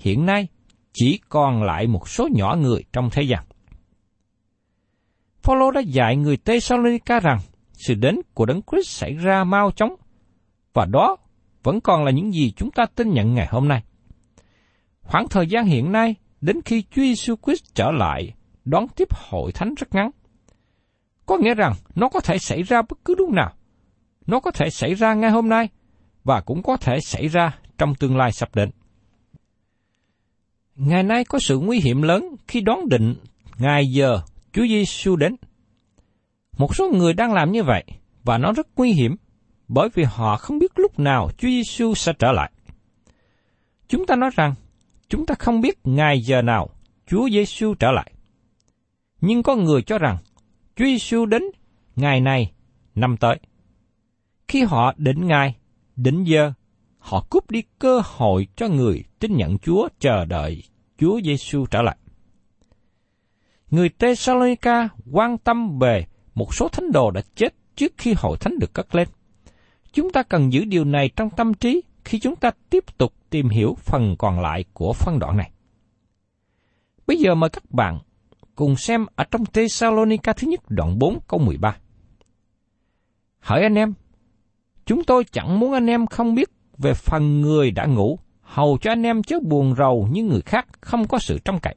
Hiện 0.01 0.25
nay, 0.25 0.47
chỉ 0.93 1.19
còn 1.29 1.63
lại 1.63 1.87
một 1.87 2.09
số 2.09 2.27
nhỏ 2.31 2.55
người 2.55 2.83
trong 2.93 3.09
thế 3.11 3.21
gian. 3.23 3.43
Phaolô 5.43 5.71
đã 5.71 5.81
dạy 5.81 6.15
người 6.15 6.37
Tê-salonica 6.37 7.19
rằng 7.19 7.39
sự 7.73 7.93
đến 7.93 8.15
của 8.33 8.45
Đấng 8.45 8.61
Christ 8.71 8.89
xảy 8.89 9.13
ra 9.13 9.43
mau 9.43 9.71
chóng, 9.71 9.95
và 10.73 10.85
đó 10.85 11.17
vẫn 11.63 11.81
còn 11.81 12.03
là 12.03 12.11
những 12.11 12.31
gì 12.31 12.51
chúng 12.51 12.71
ta 12.71 12.85
tin 12.95 13.13
nhận 13.13 13.33
ngày 13.33 13.47
hôm 13.51 13.67
nay. 13.67 13.83
Khoảng 15.01 15.27
thời 15.27 15.47
gian 15.47 15.65
hiện 15.65 15.91
nay 15.91 16.15
đến 16.41 16.61
khi 16.65 16.81
Chúa 16.81 17.01
Giêsu 17.01 17.35
Christ 17.45 17.63
trở 17.75 17.91
lại 17.91 18.33
đón 18.65 18.87
tiếp 18.87 19.07
hội 19.11 19.51
thánh 19.51 19.73
rất 19.77 19.95
ngắn. 19.95 20.11
Có 21.25 21.37
nghĩa 21.37 21.53
rằng 21.53 21.73
nó 21.95 22.09
có 22.09 22.19
thể 22.19 22.37
xảy 22.37 22.63
ra 22.63 22.81
bất 22.81 22.99
cứ 23.05 23.15
lúc 23.17 23.29
nào. 23.29 23.53
Nó 24.27 24.39
có 24.39 24.51
thể 24.51 24.69
xảy 24.69 24.93
ra 24.93 25.13
ngay 25.13 25.31
hôm 25.31 25.49
nay 25.49 25.69
và 26.23 26.41
cũng 26.41 26.63
có 26.63 26.77
thể 26.77 26.99
xảy 26.99 27.27
ra 27.27 27.59
trong 27.77 27.95
tương 27.95 28.17
lai 28.17 28.31
sắp 28.31 28.55
đến. 28.55 28.69
Ngày 30.75 31.03
nay 31.03 31.23
có 31.25 31.39
sự 31.39 31.59
nguy 31.59 31.79
hiểm 31.79 32.01
lớn 32.01 32.35
khi 32.47 32.61
đoán 32.61 32.89
định 32.89 33.15
ngày 33.57 33.91
giờ 33.91 34.19
Chúa 34.53 34.67
Giêsu 34.67 35.15
đến. 35.15 35.35
Một 36.57 36.75
số 36.75 36.89
người 36.89 37.13
đang 37.13 37.33
làm 37.33 37.51
như 37.51 37.63
vậy 37.63 37.83
và 38.23 38.37
nó 38.37 38.51
rất 38.51 38.67
nguy 38.75 38.91
hiểm 38.91 39.15
bởi 39.67 39.89
vì 39.93 40.03
họ 40.03 40.37
không 40.37 40.59
biết 40.59 40.71
lúc 40.79 40.99
nào 40.99 41.29
Chúa 41.37 41.47
Giêsu 41.47 41.93
sẽ 41.95 42.13
trở 42.19 42.31
lại. 42.31 42.51
Chúng 43.87 44.05
ta 44.05 44.15
nói 44.15 44.29
rằng 44.35 44.53
chúng 45.09 45.25
ta 45.25 45.35
không 45.39 45.61
biết 45.61 45.79
ngày 45.83 46.21
giờ 46.21 46.41
nào 46.41 46.69
Chúa 47.07 47.29
Giêsu 47.29 47.73
trở 47.73 47.91
lại. 47.91 48.11
Nhưng 49.21 49.43
có 49.43 49.55
người 49.55 49.81
cho 49.81 49.97
rằng 49.97 50.17
Chúa 50.75 50.85
Giêsu 50.85 51.25
đến 51.25 51.43
ngày 51.95 52.19
này 52.19 52.51
năm 52.95 53.17
tới. 53.17 53.39
Khi 54.47 54.63
họ 54.63 54.93
định 54.97 55.27
ngày, 55.27 55.55
định 55.95 56.23
giờ, 56.23 56.53
họ 57.01 57.25
cúp 57.29 57.51
đi 57.51 57.63
cơ 57.79 58.01
hội 58.05 58.47
cho 58.55 58.67
người 58.67 59.03
tin 59.19 59.37
nhận 59.37 59.57
Chúa 59.57 59.87
chờ 59.99 60.25
đợi 60.25 60.63
Chúa 60.97 61.21
Giêsu 61.21 61.65
trở 61.65 61.81
lại. 61.81 61.97
Người 63.71 63.89
Thessalonica 63.89 64.89
quan 65.11 65.37
tâm 65.37 65.79
về 65.79 66.05
một 66.35 66.55
số 66.55 66.69
thánh 66.69 66.91
đồ 66.91 67.11
đã 67.11 67.21
chết 67.35 67.53
trước 67.75 67.93
khi 67.97 68.13
hội 68.17 68.37
thánh 68.39 68.59
được 68.59 68.73
cất 68.73 68.95
lên. 68.95 69.07
Chúng 69.93 70.11
ta 70.11 70.23
cần 70.23 70.53
giữ 70.53 70.65
điều 70.65 70.83
này 70.85 71.09
trong 71.15 71.29
tâm 71.29 71.53
trí 71.53 71.81
khi 72.05 72.19
chúng 72.19 72.35
ta 72.35 72.51
tiếp 72.69 72.97
tục 72.97 73.13
tìm 73.29 73.49
hiểu 73.49 73.75
phần 73.79 74.15
còn 74.19 74.39
lại 74.39 74.65
của 74.73 74.93
phân 74.93 75.19
đoạn 75.19 75.37
này. 75.37 75.51
Bây 77.07 77.17
giờ 77.17 77.35
mời 77.35 77.49
các 77.49 77.71
bạn 77.71 77.99
cùng 78.55 78.75
xem 78.75 79.05
ở 79.15 79.23
trong 79.31 79.45
Thessalonica 79.45 80.33
thứ 80.33 80.47
nhất 80.47 80.59
đoạn 80.69 80.99
4 80.99 81.19
câu 81.27 81.39
13. 81.39 81.77
Hỏi 83.39 83.61
anh 83.61 83.75
em, 83.75 83.93
chúng 84.85 85.03
tôi 85.03 85.23
chẳng 85.23 85.59
muốn 85.59 85.73
anh 85.73 85.87
em 85.87 86.07
không 86.07 86.35
biết 86.35 86.49
về 86.81 86.93
phần 86.93 87.41
người 87.41 87.71
đã 87.71 87.85
ngủ, 87.85 88.19
hầu 88.41 88.77
cho 88.81 88.91
anh 88.91 89.03
em 89.03 89.23
chớ 89.23 89.39
buồn 89.39 89.75
rầu 89.75 90.07
như 90.11 90.23
người 90.23 90.41
khác 90.41 90.67
không 90.81 91.07
có 91.07 91.19
sự 91.19 91.39
trông 91.39 91.59
cậy. 91.59 91.75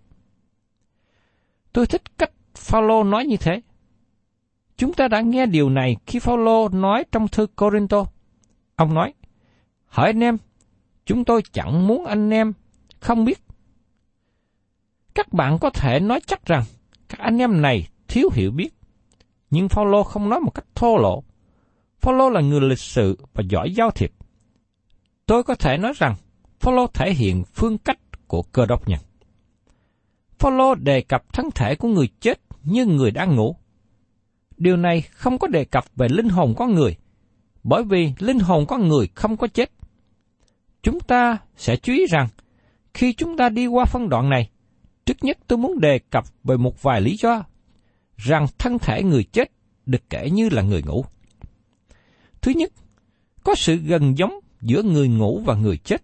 Tôi 1.72 1.86
thích 1.86 2.18
cách 2.18 2.30
Phaolô 2.54 3.04
nói 3.04 3.26
như 3.26 3.36
thế. 3.36 3.62
Chúng 4.76 4.92
ta 4.92 5.08
đã 5.08 5.20
nghe 5.20 5.46
điều 5.46 5.70
này 5.70 5.96
khi 6.06 6.18
Phaolô 6.18 6.68
nói 6.68 7.04
trong 7.12 7.28
thư 7.28 7.46
Corinto. 7.46 8.04
Ông 8.76 8.94
nói, 8.94 9.12
hỏi 9.86 10.06
anh 10.06 10.20
em, 10.20 10.36
chúng 11.06 11.24
tôi 11.24 11.42
chẳng 11.52 11.86
muốn 11.86 12.04
anh 12.04 12.30
em 12.30 12.52
không 13.00 13.24
biết. 13.24 13.40
Các 15.14 15.32
bạn 15.32 15.58
có 15.58 15.70
thể 15.70 16.00
nói 16.00 16.20
chắc 16.26 16.46
rằng 16.46 16.62
các 17.08 17.18
anh 17.18 17.38
em 17.38 17.62
này 17.62 17.88
thiếu 18.08 18.28
hiểu 18.32 18.50
biết, 18.50 18.74
nhưng 19.50 19.68
Phaolô 19.68 20.02
không 20.02 20.28
nói 20.28 20.40
một 20.40 20.50
cách 20.50 20.66
thô 20.74 20.96
lỗ. 20.96 21.22
Phaolô 22.00 22.30
là 22.30 22.40
người 22.40 22.60
lịch 22.60 22.78
sự 22.78 23.18
và 23.34 23.42
giỏi 23.48 23.74
giao 23.74 23.90
thiệp. 23.90 24.12
Tôi 25.26 25.42
có 25.42 25.54
thể 25.54 25.76
nói 25.76 25.92
rằng 25.96 26.14
Phaolô 26.60 26.86
thể 26.86 27.14
hiện 27.14 27.44
phương 27.54 27.78
cách 27.78 27.98
của 28.26 28.42
cơ 28.42 28.66
đốc 28.66 28.88
nhân. 28.88 29.00
Phaolô 30.38 30.74
đề 30.74 31.00
cập 31.00 31.32
thân 31.32 31.50
thể 31.54 31.74
của 31.74 31.88
người 31.88 32.08
chết 32.20 32.40
như 32.62 32.86
người 32.86 33.10
đang 33.10 33.36
ngủ. 33.36 33.56
Điều 34.56 34.76
này 34.76 35.00
không 35.00 35.38
có 35.38 35.46
đề 35.46 35.64
cập 35.64 35.84
về 35.96 36.08
linh 36.08 36.28
hồn 36.28 36.54
con 36.56 36.74
người, 36.74 36.96
bởi 37.64 37.82
vì 37.84 38.12
linh 38.18 38.38
hồn 38.38 38.66
con 38.66 38.88
người 38.88 39.08
không 39.14 39.36
có 39.36 39.46
chết. 39.46 39.70
Chúng 40.82 41.00
ta 41.00 41.38
sẽ 41.56 41.76
chú 41.76 41.92
ý 41.92 42.06
rằng, 42.10 42.28
khi 42.94 43.12
chúng 43.12 43.36
ta 43.36 43.48
đi 43.48 43.66
qua 43.66 43.84
phân 43.84 44.08
đoạn 44.08 44.30
này, 44.30 44.50
trước 45.06 45.16
nhất 45.22 45.38
tôi 45.46 45.58
muốn 45.58 45.80
đề 45.80 45.98
cập 45.98 46.24
về 46.44 46.56
một 46.56 46.82
vài 46.82 47.00
lý 47.00 47.16
do, 47.16 47.44
rằng 48.16 48.46
thân 48.58 48.78
thể 48.78 49.02
người 49.02 49.24
chết 49.24 49.52
được 49.86 50.10
kể 50.10 50.30
như 50.30 50.48
là 50.48 50.62
người 50.62 50.82
ngủ. 50.82 51.04
Thứ 52.42 52.52
nhất, 52.56 52.72
có 53.44 53.54
sự 53.54 53.76
gần 53.76 54.18
giống 54.18 54.40
giữa 54.64 54.82
người 54.82 55.08
ngủ 55.08 55.42
và 55.44 55.54
người 55.54 55.76
chết. 55.76 56.02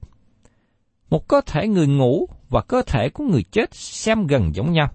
Một 1.10 1.28
cơ 1.28 1.40
thể 1.46 1.68
người 1.68 1.86
ngủ 1.86 2.28
và 2.48 2.62
cơ 2.62 2.82
thể 2.86 3.08
của 3.08 3.24
người 3.24 3.42
chết 3.42 3.74
xem 3.74 4.26
gần 4.26 4.54
giống 4.54 4.72
nhau. 4.72 4.88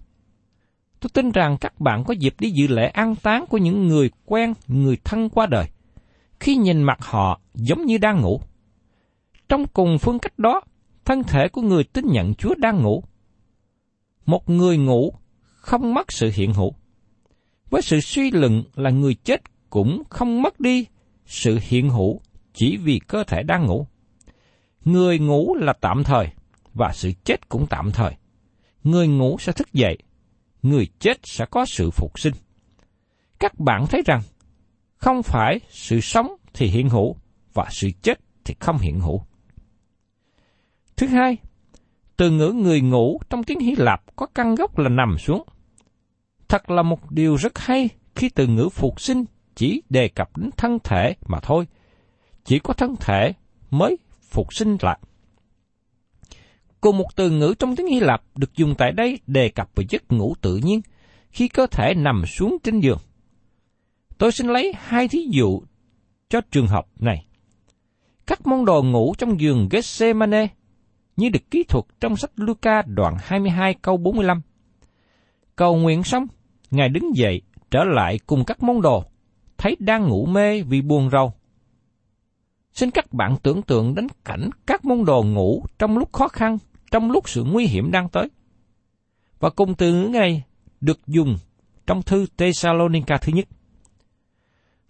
Tôi 1.00 1.10
tin 1.14 1.32
rằng 1.32 1.58
các 1.58 1.80
bạn 1.80 2.04
có 2.04 2.14
dịp 2.14 2.36
đi 2.40 2.50
dự 2.50 2.68
lễ 2.68 2.88
an 2.88 3.16
táng 3.16 3.46
của 3.50 3.58
những 3.58 3.88
người 3.88 4.10
quen, 4.26 4.54
người 4.68 4.98
thân 5.04 5.30
qua 5.30 5.46
đời. 5.46 5.66
Khi 6.40 6.56
nhìn 6.56 6.84
mặt 6.84 6.98
họ 7.02 7.40
giống 7.54 7.86
như 7.86 7.98
đang 7.98 8.22
ngủ. 8.22 8.42
Trong 9.50 9.68
cùng 9.68 9.98
phương 9.98 10.20
cách 10.20 10.40
đó, 10.40 10.62
thân 11.06 11.24
thể 11.24 11.48
của 11.48 11.62
người 11.62 11.84
tin 11.84 12.06
nhận 12.08 12.34
Chúa 12.34 12.56
đang 12.58 12.84
ngủ. 12.84 13.04
Một 14.26 14.50
người 14.50 14.78
ngủ 14.78 15.14
không 15.56 15.94
mất 15.94 16.12
sự 16.12 16.32
hiện 16.34 16.54
hữu. 16.54 16.74
Với 17.70 17.82
sự 17.82 18.00
suy 18.00 18.32
luận 18.32 18.64
là 18.76 18.90
người 18.90 19.16
chết 19.16 19.42
cũng 19.70 20.04
không 20.10 20.42
mất 20.42 20.60
đi 20.60 20.86
sự 21.26 21.60
hiện 21.62 21.90
hữu 21.90 22.22
chỉ 22.56 22.78
vì 22.78 23.00
cơ 23.08 23.24
thể 23.24 23.44
đang 23.44 23.66
ngủ. 23.66 23.88
Người 24.86 25.20
ngủ 25.20 25.56
là 25.56 25.74
tạm 25.74 26.04
thời, 26.04 26.30
và 26.74 26.92
sự 26.94 27.12
chết 27.24 27.50
cũng 27.50 27.68
tạm 27.70 27.92
thời. 27.92 28.16
Người 28.84 29.08
ngủ 29.08 29.38
sẽ 29.40 29.52
thức 29.52 29.74
dậy, 29.74 29.98
người 30.64 30.88
chết 31.00 31.18
sẽ 31.24 31.46
có 31.46 31.66
sự 31.66 31.90
phục 31.92 32.20
sinh. 32.20 32.34
Các 33.40 33.60
bạn 33.60 33.86
thấy 33.88 34.02
rằng, 34.06 34.22
không 34.98 35.24
phải 35.24 35.60
sự 35.70 36.00
sống 36.02 36.36
thì 36.54 36.68
hiện 36.68 36.90
hữu, 36.90 37.16
và 37.54 37.68
sự 37.72 37.90
chết 38.02 38.20
thì 38.46 38.56
không 38.60 38.78
hiện 38.78 39.00
hữu. 39.00 39.22
Thứ 40.96 41.08
hai, 41.08 41.38
từ 42.18 42.32
ngữ 42.32 42.52
người 42.52 42.82
ngủ 42.82 43.20
trong 43.30 43.44
tiếng 43.44 43.60
Hy 43.60 43.76
Lạp 43.78 44.16
có 44.16 44.26
căn 44.26 44.56
gốc 44.56 44.80
là 44.80 44.90
nằm 44.90 45.18
xuống. 45.18 45.44
Thật 46.48 46.70
là 46.70 46.82
một 46.82 47.12
điều 47.12 47.36
rất 47.36 47.58
hay 47.60 47.90
khi 48.16 48.30
từ 48.30 48.48
ngữ 48.48 48.70
phục 48.70 49.02
sinh 49.02 49.26
chỉ 49.56 49.82
đề 49.90 50.08
cập 50.08 50.38
đến 50.38 50.50
thân 50.58 50.78
thể 50.84 51.16
mà 51.26 51.40
thôi, 51.40 51.68
chỉ 52.46 52.60
có 52.60 52.74
thân 52.74 52.96
thể 53.00 53.34
mới 53.72 53.98
phục 54.22 54.54
sinh 54.54 54.78
lại. 54.82 55.00
Cùng 56.82 56.98
một 56.98 57.16
từ 57.16 57.30
ngữ 57.30 57.54
trong 57.60 57.76
tiếng 57.76 57.88
Hy 57.88 58.00
Lạp 58.00 58.22
được 58.36 58.56
dùng 58.56 58.76
tại 58.78 58.92
đây 58.92 59.20
đề 59.28 59.50
cập 59.50 59.70
về 59.76 59.86
giấc 59.90 60.12
ngủ 60.12 60.36
tự 60.42 60.58
nhiên 60.58 60.82
khi 61.30 61.48
cơ 61.48 61.68
thể 61.68 61.94
nằm 61.94 62.26
xuống 62.26 62.58
trên 62.64 62.80
giường. 62.80 63.00
Tôi 64.18 64.32
xin 64.32 64.48
lấy 64.48 64.74
hai 64.78 65.08
thí 65.08 65.28
dụ 65.32 65.62
cho 66.30 66.42
trường 66.52 66.68
hợp 66.68 66.86
này. 67.00 67.26
Các 68.28 68.48
món 68.48 68.66
đồ 68.66 68.84
ngủ 68.84 69.14
trong 69.18 69.40
giường 69.40 69.68
Gethsemane 69.72 70.48
như 71.18 71.30
được 71.30 71.52
kỹ 71.52 71.64
thuật 71.64 71.86
trong 72.00 72.18
sách 72.18 72.32
Luca 72.36 72.82
đoạn 72.82 73.16
22 73.20 73.74
câu 73.74 73.98
45. 73.98 74.42
Cầu 75.56 75.76
nguyện 75.76 76.04
xong, 76.04 76.28
Ngài 76.72 76.90
đứng 76.90 77.16
dậy 77.16 77.42
trở 77.72 77.84
lại 77.84 78.20
cùng 78.26 78.46
các 78.46 78.64
món 78.64 78.82
đồ, 78.82 79.04
thấy 79.58 79.76
đang 79.80 80.08
ngủ 80.08 80.26
mê 80.26 80.62
vì 80.62 80.82
buồn 80.82 81.10
rầu. 81.10 81.34
Xin 82.76 82.92
các 82.92 83.14
bạn 83.14 83.36
tưởng 83.44 83.62
tượng 83.62 83.96
đến 83.96 84.08
cảnh 84.26 84.50
các 84.68 84.86
môn 84.86 85.06
đồ 85.06 85.24
ngủ 85.24 85.66
trong 85.80 85.98
lúc 85.98 86.14
khó 86.14 86.28
khăn, 86.28 86.58
trong 86.92 87.12
lúc 87.12 87.30
sự 87.30 87.44
nguy 87.44 87.66
hiểm 87.66 87.92
đang 87.92 88.10
tới. 88.10 88.30
Và 89.40 89.50
cùng 89.50 89.76
từ 89.76 89.94
ngữ 89.94 90.08
này 90.08 90.44
được 90.82 91.08
dùng 91.08 91.38
trong 91.88 92.02
thư 92.02 92.26
Thessalonica 92.38 93.18
thứ 93.18 93.34
nhất. 93.34 93.48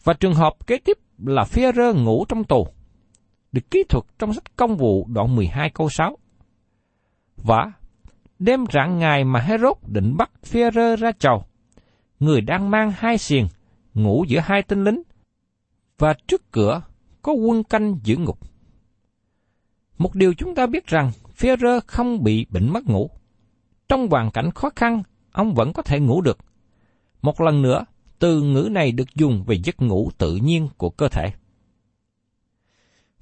Và 0.03 0.13
trường 0.13 0.33
hợp 0.33 0.67
kế 0.67 0.77
tiếp 0.77 0.97
là 1.17 1.43
phía 1.43 1.71
rơ 1.71 1.93
ngủ 1.93 2.25
trong 2.29 2.43
tù, 2.43 2.67
được 3.51 3.71
kỹ 3.71 3.83
thuật 3.89 4.05
trong 4.19 4.33
sách 4.33 4.55
công 4.55 4.77
vụ 4.77 5.05
đoạn 5.09 5.35
12 5.35 5.69
câu 5.69 5.89
6. 5.89 6.17
Và 7.37 7.71
đêm 8.39 8.65
rạng 8.73 8.99
ngày 8.99 9.23
mà 9.23 9.39
Herod 9.39 9.77
định 9.87 10.17
bắt 10.17 10.31
phía 10.43 10.71
rơ 10.71 10.95
ra 10.95 11.11
chầu, 11.19 11.45
người 12.19 12.41
đang 12.41 12.69
mang 12.69 12.93
hai 12.97 13.17
xiềng, 13.17 13.47
ngủ 13.93 14.25
giữa 14.27 14.39
hai 14.39 14.63
tên 14.63 14.83
lính, 14.83 15.01
và 15.97 16.13
trước 16.27 16.51
cửa 16.51 16.81
có 17.25 17.31
quân 17.31 17.63
canh 17.63 17.97
giữ 18.03 18.17
ngục. 18.17 18.39
Một 19.97 20.15
điều 20.15 20.33
chúng 20.33 20.55
ta 20.55 20.65
biết 20.65 20.87
rằng 20.87 21.11
Führer 21.37 21.79
không 21.87 22.23
bị 22.23 22.45
bệnh 22.49 22.73
mất 22.73 22.85
ngủ. 22.85 23.09
Trong 23.89 24.07
hoàn 24.09 24.31
cảnh 24.31 24.51
khó 24.51 24.69
khăn, 24.75 25.03
ông 25.31 25.53
vẫn 25.53 25.73
có 25.73 25.81
thể 25.81 25.99
ngủ 25.99 26.21
được. 26.21 26.37
Một 27.21 27.41
lần 27.41 27.61
nữa, 27.61 27.85
từ 28.19 28.41
ngữ 28.41 28.69
này 28.71 28.91
được 28.91 29.15
dùng 29.15 29.43
về 29.47 29.57
giấc 29.63 29.81
ngủ 29.81 30.09
tự 30.17 30.35
nhiên 30.35 30.67
của 30.77 30.89
cơ 30.89 31.07
thể. 31.07 31.31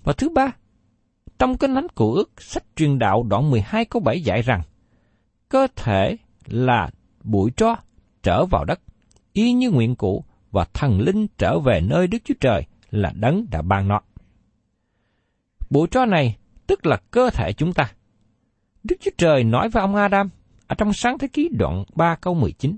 Và 0.03 0.13
thứ 0.13 0.29
ba, 0.29 0.51
trong 1.39 1.57
kinh 1.57 1.75
thánh 1.75 1.87
của 1.89 2.13
ước, 2.13 2.41
sách 2.41 2.63
truyền 2.75 2.99
đạo 2.99 3.23
đoạn 3.23 3.51
12 3.51 3.85
câu 3.85 4.01
7 4.01 4.21
dạy 4.21 4.41
rằng, 4.41 4.61
cơ 5.49 5.67
thể 5.75 6.17
là 6.45 6.89
bụi 7.23 7.51
tro 7.57 7.75
trở 8.23 8.45
vào 8.45 8.65
đất, 8.65 8.79
y 9.33 9.53
như 9.53 9.71
nguyện 9.71 9.95
cũ 9.95 10.23
và 10.51 10.65
thần 10.73 10.99
linh 10.99 11.27
trở 11.37 11.59
về 11.59 11.81
nơi 11.81 12.07
Đức 12.07 12.17
Chúa 12.25 12.35
Trời 12.39 12.65
là 12.93 13.11
đấng 13.15 13.45
đã 13.51 13.61
ban 13.61 13.87
nó. 13.87 14.01
Bụi 15.69 15.87
tro 15.91 16.05
này 16.05 16.37
tức 16.67 16.85
là 16.85 16.97
cơ 17.11 17.29
thể 17.29 17.53
chúng 17.53 17.73
ta. 17.73 17.91
Đức 18.83 18.95
Chúa 19.01 19.11
Trời 19.17 19.43
nói 19.43 19.69
với 19.69 19.81
ông 19.81 19.95
Adam 19.95 20.29
ở 20.67 20.75
trong 20.75 20.93
sáng 20.93 21.17
thế 21.17 21.27
ký 21.27 21.49
đoạn 21.59 21.83
3 21.95 22.15
câu 22.15 22.33
19. 22.33 22.77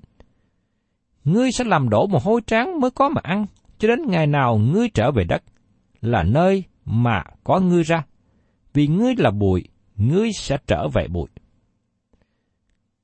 Ngươi 1.24 1.52
sẽ 1.52 1.64
làm 1.64 1.90
đổ 1.90 2.08
một 2.08 2.24
hôi 2.24 2.42
tráng 2.48 2.80
mới 2.80 2.92
có 2.92 3.10
mà 3.10 3.22
ăn, 3.24 3.46
cho 3.78 3.88
đến 3.88 4.00
ngày 4.08 4.28
nào 4.28 4.58
ngươi 4.58 4.90
trở 4.90 5.12
về 5.12 5.24
đất, 5.24 5.44
là 6.02 6.24
nơi 6.24 6.64
mà 6.86 7.24
có 7.44 7.60
ngươi 7.60 7.84
ra. 7.84 8.06
Vì 8.74 8.88
ngươi 8.88 9.16
là 9.18 9.32
bụi, 9.32 9.64
ngươi 9.96 10.30
sẽ 10.34 10.58
trở 10.68 10.88
về 10.94 11.08
bụi. 11.08 11.28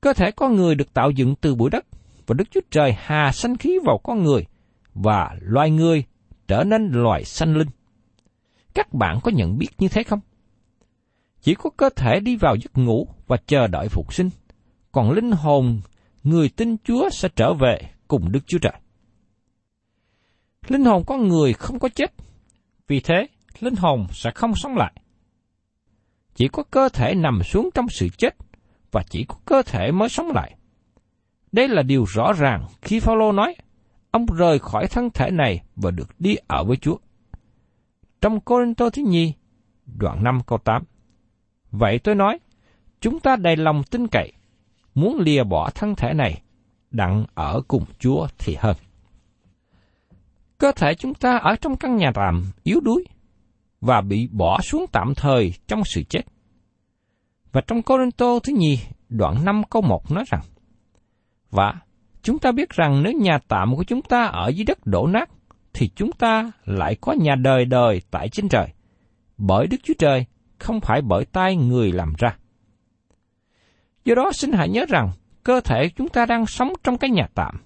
Cơ 0.00 0.12
thể 0.12 0.30
con 0.30 0.56
người 0.56 0.74
được 0.74 0.94
tạo 0.94 1.10
dựng 1.10 1.34
từ 1.40 1.54
bụi 1.54 1.70
đất, 1.70 1.86
và 2.26 2.34
Đức 2.38 2.50
Chúa 2.50 2.60
Trời 2.70 2.92
hà 2.98 3.32
sanh 3.32 3.56
khí 3.56 3.78
vào 3.84 3.98
con 3.98 4.22
người, 4.22 4.46
và 4.94 5.36
loài 5.40 5.70
người 5.70 6.04
trở 6.52 6.64
nên 6.64 6.92
loài 6.92 7.24
sanh 7.24 7.56
linh. 7.56 7.68
Các 8.74 8.92
bạn 8.92 9.18
có 9.22 9.30
nhận 9.30 9.58
biết 9.58 9.68
như 9.78 9.88
thế 9.88 10.02
không? 10.02 10.20
Chỉ 11.40 11.54
có 11.54 11.70
cơ 11.70 11.90
thể 11.96 12.20
đi 12.20 12.36
vào 12.36 12.56
giấc 12.56 12.78
ngủ 12.78 13.08
và 13.26 13.36
chờ 13.46 13.66
đợi 13.66 13.88
phục 13.88 14.14
sinh, 14.14 14.30
còn 14.92 15.10
linh 15.10 15.30
hồn 15.30 15.80
người 16.24 16.48
tin 16.48 16.76
Chúa 16.84 17.10
sẽ 17.10 17.28
trở 17.36 17.54
về 17.54 17.78
cùng 18.08 18.32
Đức 18.32 18.40
Chúa 18.46 18.58
Trời. 18.58 18.72
Linh 20.68 20.84
hồn 20.84 21.02
con 21.06 21.28
người 21.28 21.52
không 21.52 21.78
có 21.78 21.88
chết, 21.88 22.12
vì 22.88 23.00
thế 23.00 23.26
linh 23.60 23.76
hồn 23.76 24.06
sẽ 24.10 24.30
không 24.34 24.52
sống 24.56 24.76
lại. 24.76 24.92
Chỉ 26.34 26.48
có 26.48 26.62
cơ 26.62 26.88
thể 26.88 27.14
nằm 27.14 27.42
xuống 27.42 27.70
trong 27.74 27.86
sự 27.88 28.08
chết 28.18 28.36
và 28.90 29.02
chỉ 29.10 29.24
có 29.28 29.34
cơ 29.44 29.62
thể 29.62 29.90
mới 29.92 30.08
sống 30.08 30.28
lại. 30.34 30.56
Đây 31.52 31.68
là 31.68 31.82
điều 31.82 32.04
rõ 32.04 32.32
ràng 32.32 32.66
khi 32.82 33.00
Phaolô 33.00 33.32
nói, 33.32 33.54
ông 34.12 34.26
rời 34.26 34.58
khỏi 34.58 34.86
thân 34.86 35.10
thể 35.10 35.30
này 35.30 35.62
và 35.76 35.90
được 35.90 36.20
đi 36.20 36.36
ở 36.46 36.64
với 36.64 36.76
Chúa. 36.76 36.96
Trong 38.20 38.40
Cô-rin-tô 38.40 38.90
thứ 38.90 39.02
nhì, 39.02 39.32
đoạn 39.86 40.24
5 40.24 40.40
câu 40.46 40.58
8. 40.58 40.82
Vậy 41.70 41.98
tôi 41.98 42.14
nói, 42.14 42.38
chúng 43.00 43.20
ta 43.20 43.36
đầy 43.36 43.56
lòng 43.56 43.82
tin 43.90 44.06
cậy, 44.06 44.32
muốn 44.94 45.20
lìa 45.20 45.44
bỏ 45.44 45.70
thân 45.74 45.94
thể 45.94 46.12
này, 46.14 46.42
đặng 46.90 47.24
ở 47.34 47.60
cùng 47.68 47.84
Chúa 47.98 48.26
thì 48.38 48.56
hơn. 48.58 48.76
Cơ 50.58 50.72
thể 50.76 50.94
chúng 50.94 51.14
ta 51.14 51.36
ở 51.36 51.56
trong 51.56 51.76
căn 51.76 51.96
nhà 51.96 52.12
tạm 52.14 52.44
yếu 52.62 52.80
đuối 52.80 53.04
và 53.80 54.00
bị 54.00 54.28
bỏ 54.32 54.60
xuống 54.60 54.84
tạm 54.92 55.14
thời 55.16 55.52
trong 55.66 55.82
sự 55.84 56.02
chết. 56.02 56.22
Và 57.52 57.60
trong 57.66 57.82
Cô-rin-tô 57.82 58.38
thứ 58.42 58.52
nhì, 58.56 58.78
đoạn 59.08 59.44
5 59.44 59.62
câu 59.70 59.82
1 59.82 60.10
nói 60.10 60.24
rằng, 60.26 60.42
Và 61.50 61.74
chúng 62.22 62.38
ta 62.38 62.52
biết 62.52 62.70
rằng 62.70 63.02
nếu 63.02 63.12
nhà 63.12 63.38
tạm 63.48 63.76
của 63.76 63.84
chúng 63.84 64.02
ta 64.02 64.24
ở 64.24 64.48
dưới 64.48 64.64
đất 64.64 64.86
đổ 64.86 65.06
nát, 65.06 65.30
thì 65.72 65.88
chúng 65.96 66.12
ta 66.12 66.52
lại 66.64 66.96
có 67.00 67.12
nhà 67.12 67.34
đời 67.34 67.64
đời 67.64 68.02
tại 68.10 68.28
trên 68.28 68.48
trời, 68.48 68.68
bởi 69.38 69.66
Đức 69.66 69.76
Chúa 69.82 69.94
Trời, 69.98 70.26
không 70.58 70.80
phải 70.80 71.02
bởi 71.02 71.24
tay 71.24 71.56
người 71.56 71.92
làm 71.92 72.12
ra. 72.18 72.36
Do 74.04 74.14
đó 74.14 74.32
xin 74.32 74.52
hãy 74.52 74.68
nhớ 74.68 74.84
rằng, 74.88 75.10
cơ 75.42 75.60
thể 75.60 75.88
chúng 75.96 76.08
ta 76.08 76.26
đang 76.26 76.46
sống 76.46 76.72
trong 76.84 76.98
cái 76.98 77.10
nhà 77.10 77.28
tạm. 77.34 77.56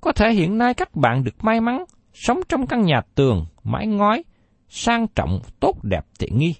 Có 0.00 0.12
thể 0.12 0.32
hiện 0.32 0.58
nay 0.58 0.74
các 0.74 0.94
bạn 0.94 1.24
được 1.24 1.44
may 1.44 1.60
mắn 1.60 1.84
sống 2.12 2.40
trong 2.48 2.66
căn 2.66 2.82
nhà 2.82 3.02
tường, 3.14 3.46
mái 3.64 3.86
ngói, 3.86 4.24
sang 4.68 5.06
trọng, 5.08 5.40
tốt 5.60 5.84
đẹp, 5.84 6.06
tiện 6.18 6.38
nghi. 6.38 6.54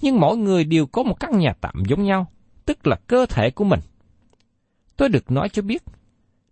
Nhưng 0.00 0.20
mỗi 0.20 0.36
người 0.36 0.64
đều 0.64 0.86
có 0.86 1.02
một 1.02 1.20
căn 1.20 1.38
nhà 1.38 1.52
tạm 1.60 1.74
giống 1.88 2.04
nhau, 2.04 2.26
tức 2.66 2.86
là 2.86 2.96
cơ 3.06 3.26
thể 3.26 3.50
của 3.50 3.64
mình. 3.64 3.80
Tôi 5.00 5.08
được 5.08 5.30
nói 5.30 5.48
cho 5.48 5.62
biết, 5.62 5.82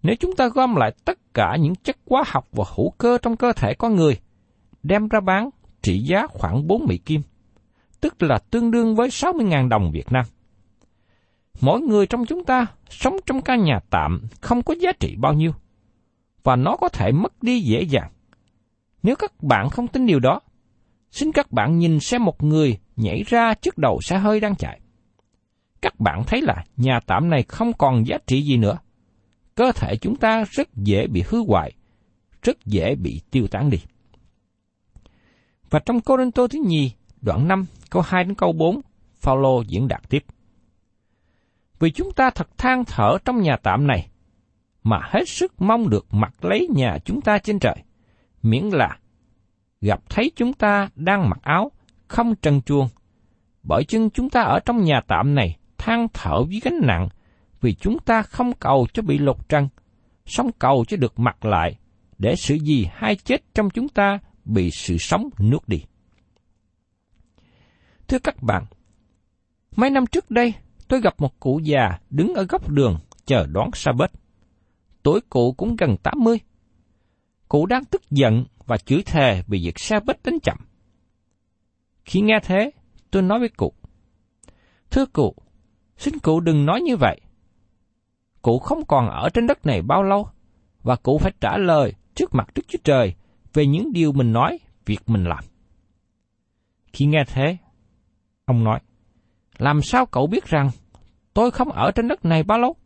nếu 0.03 0.17
chúng 0.21 0.37
ta 0.37 0.49
gom 0.49 0.75
lại 0.75 0.93
tất 1.05 1.35
cả 1.35 1.57
những 1.61 1.75
chất 1.75 1.97
hóa 2.07 2.23
học 2.27 2.49
và 2.53 2.65
hữu 2.77 2.91
cơ 2.91 3.19
trong 3.23 3.37
cơ 3.37 3.53
thể 3.53 3.75
con 3.75 3.97
người, 3.97 4.21
đem 4.83 5.09
ra 5.09 5.21
bán 5.21 5.51
trị 5.83 5.99
giá 5.99 6.27
khoảng 6.27 6.67
4 6.67 6.87
Mỹ 6.87 6.99
Kim, 6.99 7.23
tức 8.01 8.23
là 8.23 8.39
tương 8.51 8.71
đương 8.71 8.97
với 8.97 9.09
60.000 9.09 9.69
đồng 9.69 9.91
Việt 9.93 10.13
Nam. 10.13 10.25
Mỗi 11.61 11.81
người 11.81 12.07
trong 12.07 12.27
chúng 12.27 12.45
ta 12.45 12.67
sống 12.91 13.17
trong 13.27 13.43
căn 13.43 13.65
nhà 13.65 13.81
tạm 13.91 14.23
không 14.41 14.63
có 14.63 14.75
giá 14.81 14.93
trị 15.01 15.17
bao 15.19 15.33
nhiêu, 15.35 15.53
và 16.43 16.57
nó 16.57 16.77
có 16.77 16.89
thể 16.89 17.13
mất 17.13 17.43
đi 17.43 17.61
dễ 17.61 17.83
dàng. 17.83 18.11
Nếu 19.03 19.17
các 19.17 19.43
bạn 19.43 19.71
không 19.71 19.89
tin 19.89 20.07
điều 20.07 20.21
đó, 20.21 20.41
xin 21.11 21.33
các 21.33 21.53
bạn 21.53 21.79
nhìn 21.79 22.01
xem 22.01 22.25
một 22.25 22.43
người 22.43 22.79
nhảy 22.97 23.23
ra 23.27 23.55
trước 23.55 23.79
đầu 23.79 24.01
xe 24.01 24.19
hơi 24.19 24.41
đang 24.41 24.57
chạy. 24.57 24.81
Các 25.83 26.01
bạn 26.01 26.25
thấy 26.27 26.43
là 26.43 26.64
nhà 26.77 27.01
tạm 27.07 27.31
này 27.31 27.43
không 27.43 27.73
còn 27.73 28.07
giá 28.07 28.19
trị 28.27 28.43
gì 28.43 28.57
nữa 28.57 28.79
cơ 29.59 29.73
thể 29.73 29.97
chúng 29.97 30.17
ta 30.17 30.45
rất 30.51 30.69
dễ 30.75 31.07
bị 31.07 31.25
hư 31.29 31.38
hoại, 31.47 31.73
rất 32.43 32.67
dễ 32.67 32.95
bị 32.95 33.21
tiêu 33.31 33.47
tán 33.51 33.71
đi. 33.71 33.79
Và 35.71 35.79
trong 35.79 36.01
Cô 36.01 36.17
Rinh 36.19 36.33
Tô 36.33 36.49
thứ 36.49 36.59
nhì, 36.67 36.93
đoạn 37.21 37.49
5, 37.49 37.67
câu 37.91 38.03
2 38.03 38.25
đến 38.25 38.35
câu 38.35 38.53
4, 38.53 38.81
Phaolô 39.14 39.62
diễn 39.62 39.88
đạt 39.88 40.09
tiếp. 40.09 40.25
Vì 41.79 41.91
chúng 41.91 42.12
ta 42.12 42.31
thật 42.31 42.49
than 42.59 42.85
thở 42.85 43.19
trong 43.25 43.43
nhà 43.43 43.57
tạm 43.62 43.87
này, 43.87 44.09
mà 44.83 45.01
hết 45.03 45.29
sức 45.29 45.62
mong 45.62 45.88
được 45.88 46.07
mặc 46.11 46.45
lấy 46.45 46.69
nhà 46.75 46.99
chúng 47.05 47.21
ta 47.21 47.38
trên 47.38 47.59
trời, 47.59 47.77
miễn 48.43 48.64
là 48.64 48.99
gặp 49.81 50.01
thấy 50.09 50.31
chúng 50.37 50.53
ta 50.53 50.88
đang 50.95 51.31
mặc 51.31 51.38
áo, 51.43 51.71
không 52.09 52.35
trần 52.35 52.61
chuông, 52.61 52.88
bởi 53.62 53.85
chân 53.85 54.11
chúng 54.11 54.31
ta 54.31 54.41
ở 54.41 54.61
trong 54.61 54.85
nhà 54.85 55.01
tạm 55.07 55.35
này 55.35 55.58
than 55.79 56.07
thở 56.12 56.45
với 56.45 56.61
gánh 56.64 56.81
nặng 56.83 57.09
vì 57.61 57.75
chúng 57.75 57.99
ta 57.99 58.23
không 58.23 58.53
cầu 58.53 58.87
cho 58.93 59.03
bị 59.03 59.19
lột 59.19 59.49
trần, 59.49 59.69
sống 60.27 60.51
cầu 60.59 60.85
cho 60.88 60.97
được 60.97 61.19
mặc 61.19 61.45
lại, 61.45 61.79
để 62.19 62.35
sự 62.37 62.55
gì 62.55 62.87
hai 62.93 63.17
chết 63.17 63.55
trong 63.55 63.71
chúng 63.71 63.88
ta 63.88 64.19
bị 64.45 64.71
sự 64.71 64.99
sống 64.99 65.29
nuốt 65.51 65.69
đi. 65.69 65.83
Thưa 68.09 68.19
các 68.19 68.43
bạn, 68.43 68.64
mấy 69.77 69.91
năm 69.91 70.07
trước 70.07 70.31
đây, 70.31 70.55
tôi 70.88 71.01
gặp 71.01 71.14
một 71.19 71.41
cụ 71.41 71.61
già 71.64 71.99
đứng 72.11 72.35
ở 72.35 72.45
góc 72.45 72.69
đường 72.69 72.99
chờ 73.27 73.47
đón 73.47 73.71
sa 73.75 73.93
bết. 73.99 74.11
Tuổi 75.03 75.21
cụ 75.29 75.53
cũng 75.53 75.77
gần 75.77 75.97
80. 76.03 76.38
Cụ 77.49 77.67
đang 77.67 77.85
tức 77.85 78.03
giận 78.11 78.45
và 78.67 78.77
chửi 78.77 79.03
thề 79.07 79.43
vì 79.47 79.61
việc 79.64 79.79
sa 79.79 80.01
bết 80.07 80.23
đến 80.25 80.35
chậm. 80.43 80.59
Khi 82.05 82.21
nghe 82.21 82.38
thế, 82.43 82.71
tôi 83.11 83.23
nói 83.23 83.38
với 83.38 83.49
cụ, 83.49 83.73
Thưa 84.91 85.07
cụ, 85.07 85.35
xin 85.99 86.19
cụ 86.19 86.41
đừng 86.41 86.67
nói 86.67 86.81
như 86.81 86.97
vậy 86.97 87.21
cụ 88.49 88.59
không 88.59 88.85
còn 88.85 89.09
ở 89.09 89.29
trên 89.35 89.47
đất 89.47 89.67
này 89.67 89.83
bao 89.83 90.03
lâu, 90.03 90.29
và 90.83 90.97
cụ 90.97 91.19
phải 91.19 91.33
trả 91.41 91.57
lời 91.57 91.93
trước 92.15 92.35
mặt 92.35 92.49
Đức 92.55 92.63
Chúa 92.69 92.79
Trời 92.85 93.15
về 93.53 93.67
những 93.67 93.93
điều 93.93 94.13
mình 94.13 94.33
nói, 94.33 94.59
việc 94.87 95.01
mình 95.07 95.25
làm. 95.25 95.45
Khi 96.93 97.07
nghe 97.07 97.25
thế, 97.27 97.57
ông 98.45 98.65
nói, 98.65 98.81
làm 99.59 99.81
sao 99.83 100.07
cậu 100.07 100.27
biết 100.27 100.45
rằng 100.45 100.71
tôi 101.35 101.51
không 101.51 101.69
ở 101.69 101.91
trên 101.95 102.09
đất 102.09 102.25
này 102.25 102.43
bao 102.43 102.59
lâu? 102.59 102.77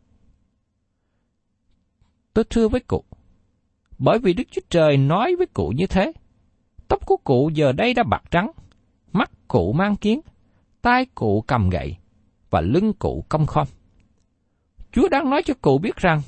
Tôi 2.35 2.45
thưa 2.51 2.69
với 2.69 2.81
cụ, 2.81 3.05
bởi 3.99 4.19
vì 4.19 4.33
Đức 4.33 4.45
Chúa 4.51 4.63
Trời 4.69 4.97
nói 4.97 5.37
với 5.37 5.47
cụ 5.47 5.73
như 5.77 5.87
thế. 5.87 6.13
Tóc 6.89 7.07
của 7.07 7.17
cụ 7.25 7.51
giờ 7.55 7.73
đây 7.73 7.95
đã 7.95 8.03
bạc 8.03 8.23
trắng, 8.31 8.51
mắt 9.13 9.31
cụ 9.49 9.73
mang 9.73 9.97
kiến, 9.97 10.21
tay 10.83 11.07
cụ 11.15 11.45
cầm 11.47 11.71
gậy, 11.71 11.97
và 12.53 12.61
lưng 12.61 12.93
cụ 12.93 13.25
cong 13.29 13.47
khom. 13.47 13.67
Chúa 14.93 15.09
đang 15.09 15.31
nói 15.31 15.43
cho 15.47 15.55
cụ 15.63 15.79
biết 15.79 15.97
rằng, 15.97 16.23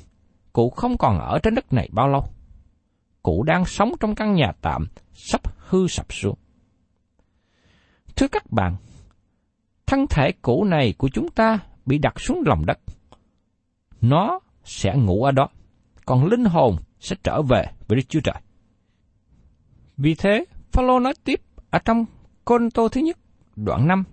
cụ 0.53 0.69
không 0.69 0.97
còn 0.97 1.19
ở 1.19 1.39
trên 1.43 1.55
đất 1.55 1.73
này 1.73 1.89
bao 1.91 2.07
lâu. 2.07 2.25
Cụ 3.23 3.43
đang 3.43 3.65
sống 3.65 3.91
trong 3.99 4.15
căn 4.15 4.33
nhà 4.33 4.51
tạm, 4.61 4.87
sắp 5.13 5.41
hư 5.57 5.87
sập 5.87 6.13
xuống. 6.13 6.37
Thưa 8.15 8.27
các 8.27 8.51
bạn, 8.51 8.75
thân 9.85 10.05
thể 10.09 10.31
cũ 10.41 10.63
này 10.63 10.93
của 10.97 11.09
chúng 11.13 11.29
ta 11.29 11.59
bị 11.85 11.97
đặt 11.97 12.19
xuống 12.19 12.43
lòng 12.45 12.65
đất. 12.65 12.79
Nó 14.01 14.39
sẽ 14.63 14.95
ngủ 14.95 15.23
ở 15.23 15.31
đó, 15.31 15.49
còn 16.05 16.25
linh 16.25 16.45
hồn 16.45 16.75
sẽ 16.99 17.15
trở 17.23 17.41
về 17.41 17.65
với 17.87 17.95
Đức 17.95 18.03
Chúa 18.09 18.19
Trời. 18.23 18.41
Vì 19.97 20.15
thế, 20.15 20.45
Phaolô 20.71 20.99
nói 20.99 21.13
tiếp 21.23 21.41
ở 21.69 21.79
trong 21.79 22.05
Côn 22.45 22.71
Tô 22.71 22.89
thứ 22.89 23.01
nhất, 23.01 23.17
đoạn 23.55 23.87
5, 23.87 24.03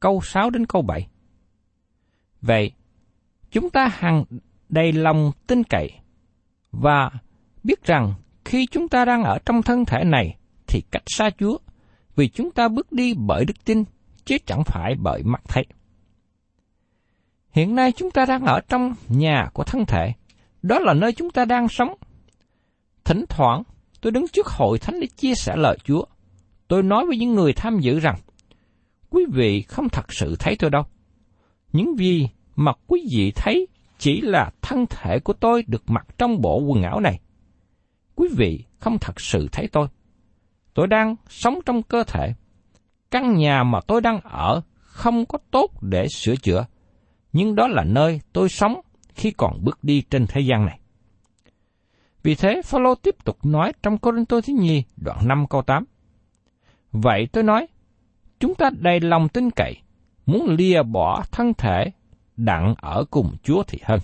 câu 0.00 0.20
6 0.22 0.50
đến 0.50 0.66
câu 0.66 0.82
7. 0.82 1.08
Vậy, 2.46 2.72
chúng 3.50 3.70
ta 3.70 3.88
hằng 3.92 4.24
đầy 4.68 4.92
lòng 4.92 5.32
tin 5.46 5.64
cậy 5.64 5.90
và 6.72 7.10
biết 7.62 7.84
rằng 7.84 8.14
khi 8.44 8.66
chúng 8.66 8.88
ta 8.88 9.04
đang 9.04 9.22
ở 9.22 9.38
trong 9.46 9.62
thân 9.62 9.84
thể 9.84 10.04
này 10.04 10.36
thì 10.66 10.82
cách 10.90 11.02
xa 11.06 11.30
Chúa, 11.38 11.58
vì 12.16 12.28
chúng 12.28 12.50
ta 12.50 12.68
bước 12.68 12.92
đi 12.92 13.14
bởi 13.14 13.44
đức 13.44 13.64
tin, 13.64 13.84
chứ 14.24 14.36
chẳng 14.46 14.64
phải 14.64 14.94
bởi 15.02 15.22
mắt 15.22 15.42
thấy. 15.48 15.64
Hiện 17.50 17.74
nay 17.74 17.92
chúng 17.92 18.10
ta 18.10 18.26
đang 18.26 18.44
ở 18.44 18.60
trong 18.68 18.94
nhà 19.08 19.48
của 19.52 19.64
thân 19.64 19.86
thể, 19.86 20.12
đó 20.62 20.78
là 20.78 20.94
nơi 20.94 21.12
chúng 21.12 21.30
ta 21.30 21.44
đang 21.44 21.68
sống. 21.68 21.94
Thỉnh 23.04 23.24
thoảng, 23.28 23.62
tôi 24.00 24.12
đứng 24.12 24.28
trước 24.28 24.46
hội 24.46 24.78
thánh 24.78 25.00
để 25.00 25.06
chia 25.06 25.34
sẻ 25.34 25.56
lời 25.56 25.78
Chúa. 25.84 26.04
Tôi 26.68 26.82
nói 26.82 27.06
với 27.06 27.16
những 27.16 27.34
người 27.34 27.52
tham 27.52 27.78
dự 27.80 28.00
rằng, 28.00 28.16
quý 29.10 29.24
vị 29.32 29.62
không 29.62 29.88
thật 29.88 30.12
sự 30.12 30.36
thấy 30.38 30.56
tôi 30.58 30.70
đâu. 30.70 30.82
Những 31.74 31.98
gì 31.98 32.28
mà 32.56 32.72
quý 32.86 33.06
vị 33.12 33.32
thấy 33.36 33.66
chỉ 33.98 34.20
là 34.20 34.50
thân 34.62 34.86
thể 34.90 35.18
của 35.18 35.32
tôi 35.32 35.64
được 35.66 35.82
mặc 35.86 36.06
trong 36.18 36.40
bộ 36.40 36.60
quần 36.60 36.82
áo 36.82 37.00
này. 37.00 37.20
Quý 38.14 38.28
vị 38.36 38.64
không 38.78 38.98
thật 38.98 39.20
sự 39.20 39.48
thấy 39.52 39.68
tôi. 39.72 39.88
Tôi 40.74 40.86
đang 40.86 41.16
sống 41.28 41.58
trong 41.66 41.82
cơ 41.82 42.04
thể. 42.04 42.32
Căn 43.10 43.34
nhà 43.34 43.62
mà 43.64 43.80
tôi 43.86 44.00
đang 44.00 44.20
ở 44.20 44.62
không 44.76 45.26
có 45.26 45.38
tốt 45.50 45.82
để 45.82 46.08
sửa 46.08 46.36
chữa, 46.36 46.66
nhưng 47.32 47.54
đó 47.54 47.66
là 47.66 47.84
nơi 47.84 48.20
tôi 48.32 48.48
sống 48.48 48.80
khi 49.14 49.30
còn 49.30 49.64
bước 49.64 49.84
đi 49.84 50.02
trên 50.10 50.26
thế 50.26 50.40
gian 50.40 50.66
này. 50.66 50.80
Vì 52.22 52.34
thế, 52.34 52.62
Phaolô 52.64 52.94
tiếp 52.94 53.14
tục 53.24 53.46
nói 53.46 53.72
trong 53.82 53.98
Cô 53.98 54.12
Tô 54.28 54.40
Thứ 54.40 54.52
Nhi, 54.52 54.84
đoạn 54.96 55.28
5 55.28 55.46
câu 55.50 55.62
8. 55.62 55.84
Vậy 56.92 57.28
tôi 57.32 57.42
nói, 57.42 57.66
chúng 58.40 58.54
ta 58.54 58.70
đầy 58.78 59.00
lòng 59.00 59.28
tin 59.28 59.50
cậy, 59.50 59.74
muốn 60.26 60.48
lìa 60.48 60.82
bỏ 60.82 61.24
thân 61.32 61.54
thể 61.54 61.92
đặng 62.36 62.74
ở 62.78 63.04
cùng 63.10 63.36
Chúa 63.42 63.62
thì 63.62 63.78
hơn. 63.82 64.00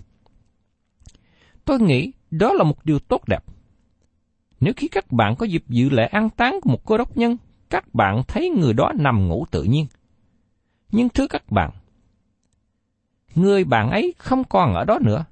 Tôi 1.65 1.81
nghĩ 1.81 2.13
đó 2.31 2.53
là 2.53 2.65
một 2.65 2.85
điều 2.85 2.99
tốt 2.99 3.29
đẹp. 3.29 3.45
Nếu 4.61 4.73
khi 4.77 4.89
các 4.89 5.13
bạn 5.13 5.37
có 5.37 5.47
dịp 5.47 5.65
dự 5.69 5.89
lễ 5.91 6.07
an 6.07 6.31
táng 6.31 6.59
của 6.63 6.71
một 6.71 6.85
cô 6.85 6.99
đốc 6.99 7.17
nhân, 7.17 7.37
các 7.71 7.95
bạn 7.95 8.23
thấy 8.29 8.51
người 8.51 8.73
đó 8.73 8.93
nằm 8.99 9.29
ngủ 9.29 9.47
tự 9.51 9.63
nhiên. 9.63 9.87
Nhưng 10.93 11.09
thưa 11.09 11.27
các 11.27 11.51
bạn, 11.51 11.71
người 13.35 13.65
bạn 13.65 13.91
ấy 13.91 14.15
không 14.19 14.45
còn 14.45 14.75
ở 14.75 14.85
đó 14.85 14.99
nữa. 15.03 15.25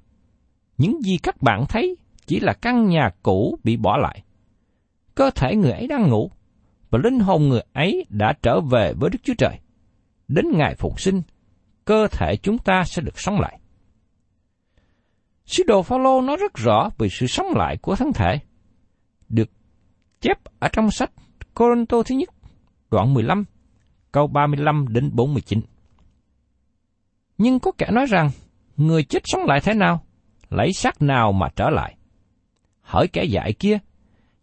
Những 0.77 1.01
gì 1.01 1.17
các 1.17 1.41
bạn 1.41 1.65
thấy 1.69 1.97
chỉ 2.25 2.39
là 2.39 2.53
căn 2.53 2.89
nhà 2.89 3.09
cũ 3.23 3.57
bị 3.63 3.77
bỏ 3.77 3.97
lại. 3.97 4.23
Cơ 5.15 5.31
thể 5.35 5.55
người 5.55 5.71
ấy 5.71 5.87
đang 5.87 6.09
ngủ, 6.09 6.31
và 6.89 6.99
linh 7.03 7.19
hồn 7.19 7.49
người 7.49 7.61
ấy 7.73 8.05
đã 8.09 8.33
trở 8.41 8.61
về 8.61 8.93
với 8.93 9.09
Đức 9.09 9.19
Chúa 9.23 9.33
Trời. 9.37 9.59
Đến 10.29 10.45
ngày 10.51 10.75
phục 10.75 11.01
sinh, 11.01 11.21
cơ 11.85 12.07
thể 12.11 12.35
chúng 12.35 12.57
ta 12.57 12.83
sẽ 12.85 13.01
được 13.01 13.19
sống 13.19 13.39
lại. 13.39 13.59
Sứ 15.45 15.63
đồ 15.67 15.83
Phaolô 15.83 16.21
nói 16.21 16.37
rất 16.39 16.53
rõ 16.53 16.89
về 16.97 17.07
sự 17.11 17.27
sống 17.27 17.47
lại 17.55 17.77
của 17.77 17.95
thân 17.95 18.13
thể, 18.13 18.39
được 19.29 19.49
chép 20.21 20.37
ở 20.59 20.67
trong 20.73 20.91
sách 20.91 21.11
Corinto 21.53 22.03
thứ 22.03 22.15
nhất, 22.15 22.29
đoạn 22.91 23.13
15, 23.13 23.45
câu 24.11 24.27
35 24.27 24.85
đến 24.89 25.09
49. 25.13 25.61
Nhưng 27.37 27.59
có 27.59 27.71
kẻ 27.77 27.87
nói 27.91 28.05
rằng, 28.05 28.29
người 28.77 29.03
chết 29.03 29.23
sống 29.25 29.45
lại 29.45 29.59
thế 29.63 29.73
nào? 29.73 30.03
Lấy 30.49 30.73
xác 30.73 31.01
nào 31.01 31.31
mà 31.31 31.47
trở 31.55 31.69
lại? 31.69 31.95
Hỏi 32.81 33.07
kẻ 33.07 33.23
dạy 33.23 33.53
kia, 33.53 33.79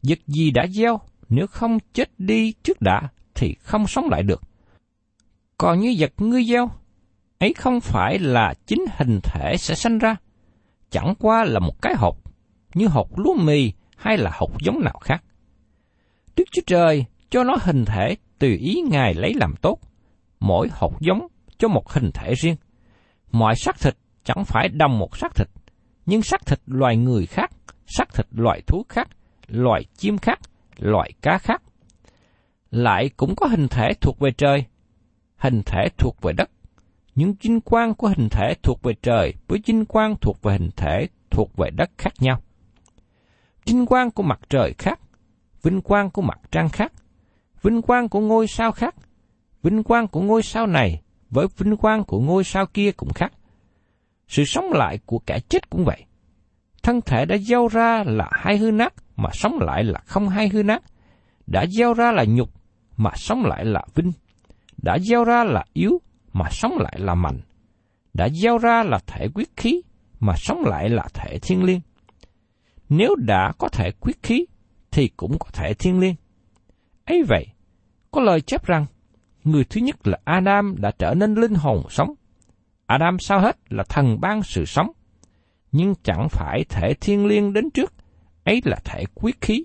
vật 0.02 0.18
gì 0.26 0.50
đã 0.50 0.66
gieo, 0.66 1.00
nếu 1.28 1.46
không 1.46 1.78
chết 1.92 2.10
đi 2.18 2.52
trước 2.52 2.80
đã, 2.80 3.08
thì 3.34 3.54
không 3.60 3.86
sống 3.86 4.08
lại 4.10 4.22
được. 4.22 4.42
Còn 5.58 5.80
như 5.80 5.96
vật 5.98 6.12
ngươi 6.18 6.44
gieo, 6.44 6.70
ấy 7.38 7.54
không 7.54 7.80
phải 7.80 8.18
là 8.18 8.54
chính 8.66 8.84
hình 8.96 9.20
thể 9.22 9.56
sẽ 9.58 9.74
sanh 9.74 9.98
ra, 9.98 10.16
chẳng 10.90 11.14
qua 11.18 11.44
là 11.44 11.60
một 11.60 11.82
cái 11.82 11.94
hộp, 11.94 12.16
như 12.74 12.86
hộp 12.86 13.18
lúa 13.18 13.34
mì 13.34 13.72
hay 13.96 14.16
là 14.16 14.30
hộp 14.34 14.60
giống 14.60 14.80
nào 14.84 14.98
khác. 15.00 15.24
Đức 16.36 16.44
Chúa 16.52 16.62
Trời 16.66 17.04
cho 17.30 17.44
nó 17.44 17.56
hình 17.60 17.84
thể 17.84 18.16
tùy 18.38 18.56
ý 18.56 18.82
Ngài 18.90 19.14
lấy 19.14 19.34
làm 19.34 19.54
tốt, 19.62 19.78
mỗi 20.40 20.68
hộp 20.72 21.00
giống 21.00 21.26
cho 21.58 21.68
một 21.68 21.92
hình 21.92 22.10
thể 22.14 22.34
riêng. 22.34 22.56
Mọi 23.32 23.56
xác 23.56 23.80
thịt 23.80 23.96
chẳng 24.24 24.44
phải 24.44 24.68
đồng 24.68 24.98
một 24.98 25.16
xác 25.16 25.34
thịt, 25.34 25.48
nhưng 26.06 26.22
xác 26.22 26.46
thịt 26.46 26.60
loài 26.66 26.96
người 26.96 27.26
khác, 27.26 27.50
xác 27.86 28.14
thịt 28.14 28.26
loài 28.30 28.60
thú 28.66 28.84
khác, 28.88 29.08
loài 29.48 29.84
chim 29.96 30.18
khác, 30.18 30.40
loài 30.78 31.12
cá 31.22 31.38
khác. 31.38 31.62
Lại 32.70 33.10
cũng 33.16 33.34
có 33.36 33.46
hình 33.46 33.68
thể 33.68 33.92
thuộc 34.00 34.18
về 34.18 34.30
trời, 34.30 34.64
hình 35.36 35.62
thể 35.66 35.88
thuộc 35.98 36.22
về 36.22 36.32
đất, 36.32 36.50
những 37.14 37.34
vinh 37.40 37.60
quang 37.60 37.94
của 37.94 38.08
hình 38.08 38.28
thể 38.28 38.54
thuộc 38.62 38.82
về 38.82 38.94
trời 39.02 39.34
với 39.48 39.60
vinh 39.66 39.84
quang 39.84 40.16
thuộc 40.20 40.42
về 40.42 40.52
hình 40.52 40.70
thể 40.76 41.08
thuộc 41.30 41.56
về 41.56 41.70
đất 41.70 41.90
khác 41.98 42.12
nhau. 42.18 42.40
Vinh 43.66 43.86
quang 43.86 44.10
của 44.10 44.22
mặt 44.22 44.40
trời 44.48 44.74
khác, 44.78 45.00
vinh 45.62 45.80
quang 45.80 46.10
của 46.10 46.22
mặt 46.22 46.38
trăng 46.50 46.68
khác, 46.68 46.92
vinh 47.62 47.82
quang 47.82 48.08
của 48.08 48.20
ngôi 48.20 48.46
sao 48.46 48.72
khác, 48.72 48.94
vinh 49.62 49.82
quang 49.82 50.08
của 50.08 50.20
ngôi 50.20 50.42
sao 50.42 50.66
này 50.66 51.02
với 51.30 51.46
vinh 51.56 51.76
quang 51.76 52.04
của 52.04 52.20
ngôi 52.20 52.44
sao 52.44 52.66
kia 52.66 52.92
cũng 52.92 53.12
khác. 53.12 53.32
Sự 54.28 54.44
sống 54.44 54.72
lại 54.72 54.98
của 55.06 55.18
kẻ 55.18 55.40
chết 55.48 55.70
cũng 55.70 55.84
vậy. 55.84 56.04
Thân 56.82 57.00
thể 57.00 57.24
đã 57.24 57.36
gieo 57.38 57.68
ra 57.68 58.04
là 58.06 58.28
hai 58.32 58.56
hư 58.56 58.70
nát, 58.70 58.94
mà 59.16 59.30
sống 59.32 59.58
lại 59.60 59.84
là 59.84 60.00
không 60.06 60.28
hai 60.28 60.48
hư 60.48 60.62
nát. 60.62 60.82
Đã 61.46 61.66
gieo 61.66 61.94
ra 61.94 62.12
là 62.12 62.24
nhục, 62.28 62.50
mà 62.96 63.10
sống 63.16 63.44
lại 63.44 63.64
là 63.64 63.84
vinh. 63.94 64.12
Đã 64.82 64.98
gieo 64.98 65.24
ra 65.24 65.44
là 65.44 65.64
yếu, 65.72 66.00
mà 66.32 66.44
sống 66.50 66.78
lại 66.78 66.96
là 66.98 67.14
mạnh. 67.14 67.40
Đã 68.14 68.28
gieo 68.28 68.58
ra 68.58 68.82
là 68.82 68.98
thể 69.06 69.28
quyết 69.34 69.48
khí, 69.56 69.82
mà 70.20 70.32
sống 70.36 70.64
lại 70.64 70.88
là 70.88 71.08
thể 71.14 71.38
thiên 71.42 71.64
liêng. 71.64 71.80
Nếu 72.88 73.14
đã 73.14 73.52
có 73.58 73.68
thể 73.68 73.90
quyết 74.00 74.22
khí, 74.22 74.46
thì 74.90 75.08
cũng 75.16 75.38
có 75.38 75.46
thể 75.52 75.74
thiên 75.74 75.98
liêng. 75.98 76.14
ấy 77.04 77.22
vậy, 77.22 77.46
có 78.10 78.20
lời 78.20 78.40
chép 78.40 78.64
rằng, 78.64 78.86
người 79.44 79.64
thứ 79.64 79.80
nhất 79.80 80.06
là 80.06 80.18
Adam 80.24 80.74
đã 80.78 80.90
trở 80.98 81.14
nên 81.14 81.34
linh 81.34 81.54
hồn 81.54 81.82
sống. 81.90 82.14
Adam 82.86 83.18
sao 83.18 83.40
hết 83.40 83.56
là 83.68 83.84
thần 83.88 84.20
ban 84.20 84.42
sự 84.42 84.64
sống, 84.64 84.92
nhưng 85.72 85.94
chẳng 86.02 86.28
phải 86.30 86.64
thể 86.68 86.94
thiên 87.00 87.26
liêng 87.26 87.52
đến 87.52 87.70
trước, 87.70 87.92
ấy 88.44 88.62
là 88.64 88.76
thể 88.84 89.04
quyết 89.14 89.40
khí, 89.40 89.64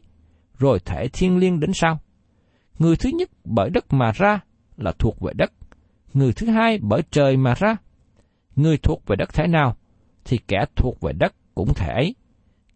rồi 0.57 0.79
thể 0.79 1.07
thiên 1.13 1.37
liêng 1.37 1.59
đến 1.59 1.71
sau. 1.73 1.99
Người 2.79 2.95
thứ 2.95 3.09
nhất 3.13 3.29
bởi 3.43 3.69
đất 3.69 3.93
mà 3.93 4.11
ra 4.11 4.39
là 4.81 4.91
thuộc 4.99 5.19
về 5.19 5.33
đất, 5.35 5.51
người 6.13 6.33
thứ 6.33 6.47
hai 6.47 6.79
bởi 6.81 7.01
trời 7.11 7.37
mà 7.37 7.53
ra. 7.53 7.75
Người 8.55 8.77
thuộc 8.77 9.05
về 9.05 9.15
đất 9.15 9.29
thế 9.33 9.47
nào, 9.47 9.75
thì 10.25 10.37
kẻ 10.47 10.65
thuộc 10.75 11.01
về 11.01 11.13
đất 11.13 11.35
cũng 11.55 11.73
thể 11.73 11.93
ấy. 11.93 12.15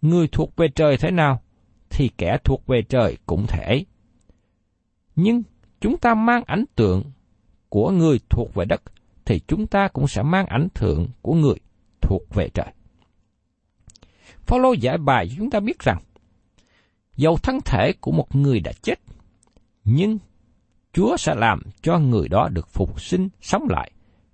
Người 0.01 0.27
thuộc 0.27 0.55
về 0.55 0.67
trời 0.75 0.97
thế 0.97 1.11
nào, 1.11 1.41
thì 1.89 2.09
kẻ 2.17 2.37
thuộc 2.43 2.67
về 2.67 2.81
trời 2.81 3.17
cũng 3.25 3.47
thể 3.47 3.63
ấy. 3.63 3.85
Nhưng 5.15 5.43
chúng 5.81 5.97
ta 5.97 6.13
mang 6.13 6.43
ảnh 6.45 6.65
tượng 6.75 7.03
của 7.69 7.91
người 7.91 8.19
thuộc 8.29 8.53
về 8.53 8.65
đất, 8.65 8.81
thì 9.25 9.39
chúng 9.47 9.67
ta 9.67 9.87
cũng 9.87 10.07
sẽ 10.07 10.23
mang 10.23 10.45
ảnh 10.45 10.67
tượng 10.73 11.07
của 11.21 11.33
người 11.33 11.55
thuộc 12.01 12.21
về 12.33 12.49
trời. 12.49 12.73
Phaolô 14.45 14.73
giải 14.73 14.97
bài 14.97 15.31
chúng 15.37 15.49
ta 15.49 15.59
biết 15.59 15.79
rằng, 15.79 16.01
dầu 17.15 17.37
thân 17.37 17.59
thể 17.65 17.93
của 18.01 18.11
một 18.11 18.35
người 18.35 18.59
đã 18.59 18.71
chết, 18.81 18.95
nhưng 19.83 20.17
Chúa 20.95 21.17
sẽ 21.17 21.35
làm 21.35 21.61
cho 21.81 21.99
người 21.99 22.27
đó 22.27 22.49
được 22.49 22.69
phục 22.69 23.01
sinh 23.01 23.29
sống 23.41 23.63
lại 23.69 23.91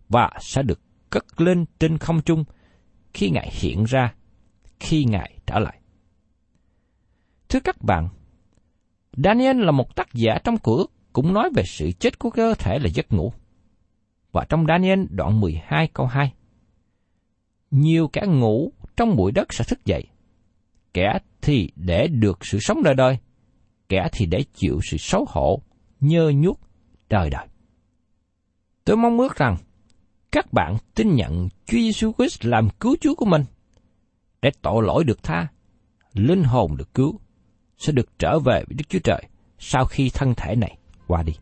và 0.10 0.30
sẽ 0.40 0.64
được 0.64 0.80
cất 1.10 1.42
lên 1.42 1.66
trên 1.80 1.98
không 1.98 2.22
trung 2.22 2.44
khi 3.14 3.30
Ngài 3.30 3.50
hiện 3.52 3.84
ra, 3.84 4.14
khi 4.80 5.06
Ngài 5.06 5.38
trở 5.46 5.60
lại. 5.60 5.80
Thưa 7.50 7.60
các 7.60 7.82
bạn, 7.82 8.10
Daniel 9.24 9.64
là 9.64 9.72
một 9.72 9.96
tác 9.96 10.14
giả 10.14 10.38
trong 10.44 10.58
cửa 10.58 10.86
cũng 11.14 11.34
nói 11.34 11.50
về 11.56 11.64
sự 11.66 11.92
chết 11.92 12.20
của 12.20 12.30
cơ 12.30 12.54
thể 12.54 12.80
là 12.80 12.90
giấc 12.94 13.12
ngủ. 13.12 13.34
Và 14.32 14.46
trong 14.50 14.66
Daniel 14.68 15.04
đoạn 15.10 15.40
12 15.40 15.88
câu 15.88 16.06
2, 16.06 16.34
Nhiều 17.72 18.08
kẻ 18.08 18.22
ngủ 18.28 18.72
trong 18.98 19.16
bụi 19.16 19.32
đất 19.32 19.54
sẽ 19.54 19.64
thức 19.68 19.86
dậy, 19.86 20.08
kẻ 20.94 21.20
thì 21.42 21.72
để 21.76 22.08
được 22.08 22.46
sự 22.46 22.60
sống 22.60 22.84
đời 22.84 22.94
đời, 22.94 23.18
kẻ 23.90 24.10
thì 24.12 24.26
để 24.26 24.44
chịu 24.54 24.80
sự 24.84 24.98
xấu 24.98 25.26
hổ, 25.30 25.62
nhơ 26.02 26.32
nhuốc 26.36 26.60
đời 27.10 27.30
đời. 27.30 27.48
Tôi 28.86 28.98
mong 28.98 29.20
ước 29.20 29.36
rằng 29.36 29.58
các 30.32 30.54
bạn 30.54 30.78
tin 30.96 31.16
nhận 31.16 31.50
Chúa 31.66 31.78
Giêsu 31.78 32.12
Christ 32.18 32.46
làm 32.46 32.70
cứu 32.70 32.96
Chúa 33.02 33.16
của 33.16 33.26
mình 33.26 33.44
để 34.42 34.52
tội 34.62 34.84
lỗi 34.84 35.04
được 35.04 35.24
tha, 35.24 35.48
linh 36.14 36.44
hồn 36.44 36.78
được 36.78 36.94
cứu, 36.94 37.20
sẽ 37.78 37.92
được 37.92 38.20
trở 38.20 38.40
về 38.40 38.64
với 38.68 38.76
Đức 38.78 38.90
Chúa 38.90 39.00
Trời 39.00 39.24
sau 39.60 39.86
khi 39.86 40.10
thân 40.14 40.34
thể 40.38 40.56
này 40.56 40.78
qua 41.08 41.24
đi. 41.24 41.34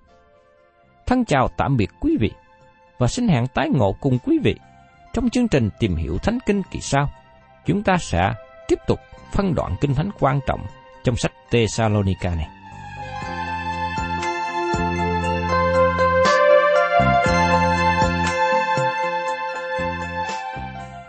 Thân 1.06 1.26
chào 1.26 1.48
tạm 1.58 1.78
biệt 1.78 1.90
quý 2.00 2.18
vị 2.20 2.32
và 2.98 3.08
xin 3.08 3.28
hẹn 3.28 3.48
tái 3.54 3.70
ngộ 3.70 3.96
cùng 4.02 4.18
quý 4.26 4.40
vị 4.44 4.56
trong 5.14 5.30
chương 5.30 5.48
trình 5.48 5.70
tìm 5.80 5.96
hiểu 5.96 6.18
Thánh 6.18 6.38
Kinh 6.46 6.62
kỳ 6.72 6.80
sau. 6.80 7.10
Chúng 7.66 7.84
ta 7.84 7.98
sẽ 7.98 8.34
tiếp 8.68 8.80
tục 8.88 9.00
phân 9.34 9.56
đoạn 9.56 9.76
kinh 9.82 9.96
thánh 9.96 10.10
quan 10.20 10.40
trọng 10.48 10.66
trong 11.04 11.16
sách 11.16 11.32
Thessalonica 11.52 12.36
này. 12.36 12.59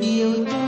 Cho 0.00 0.65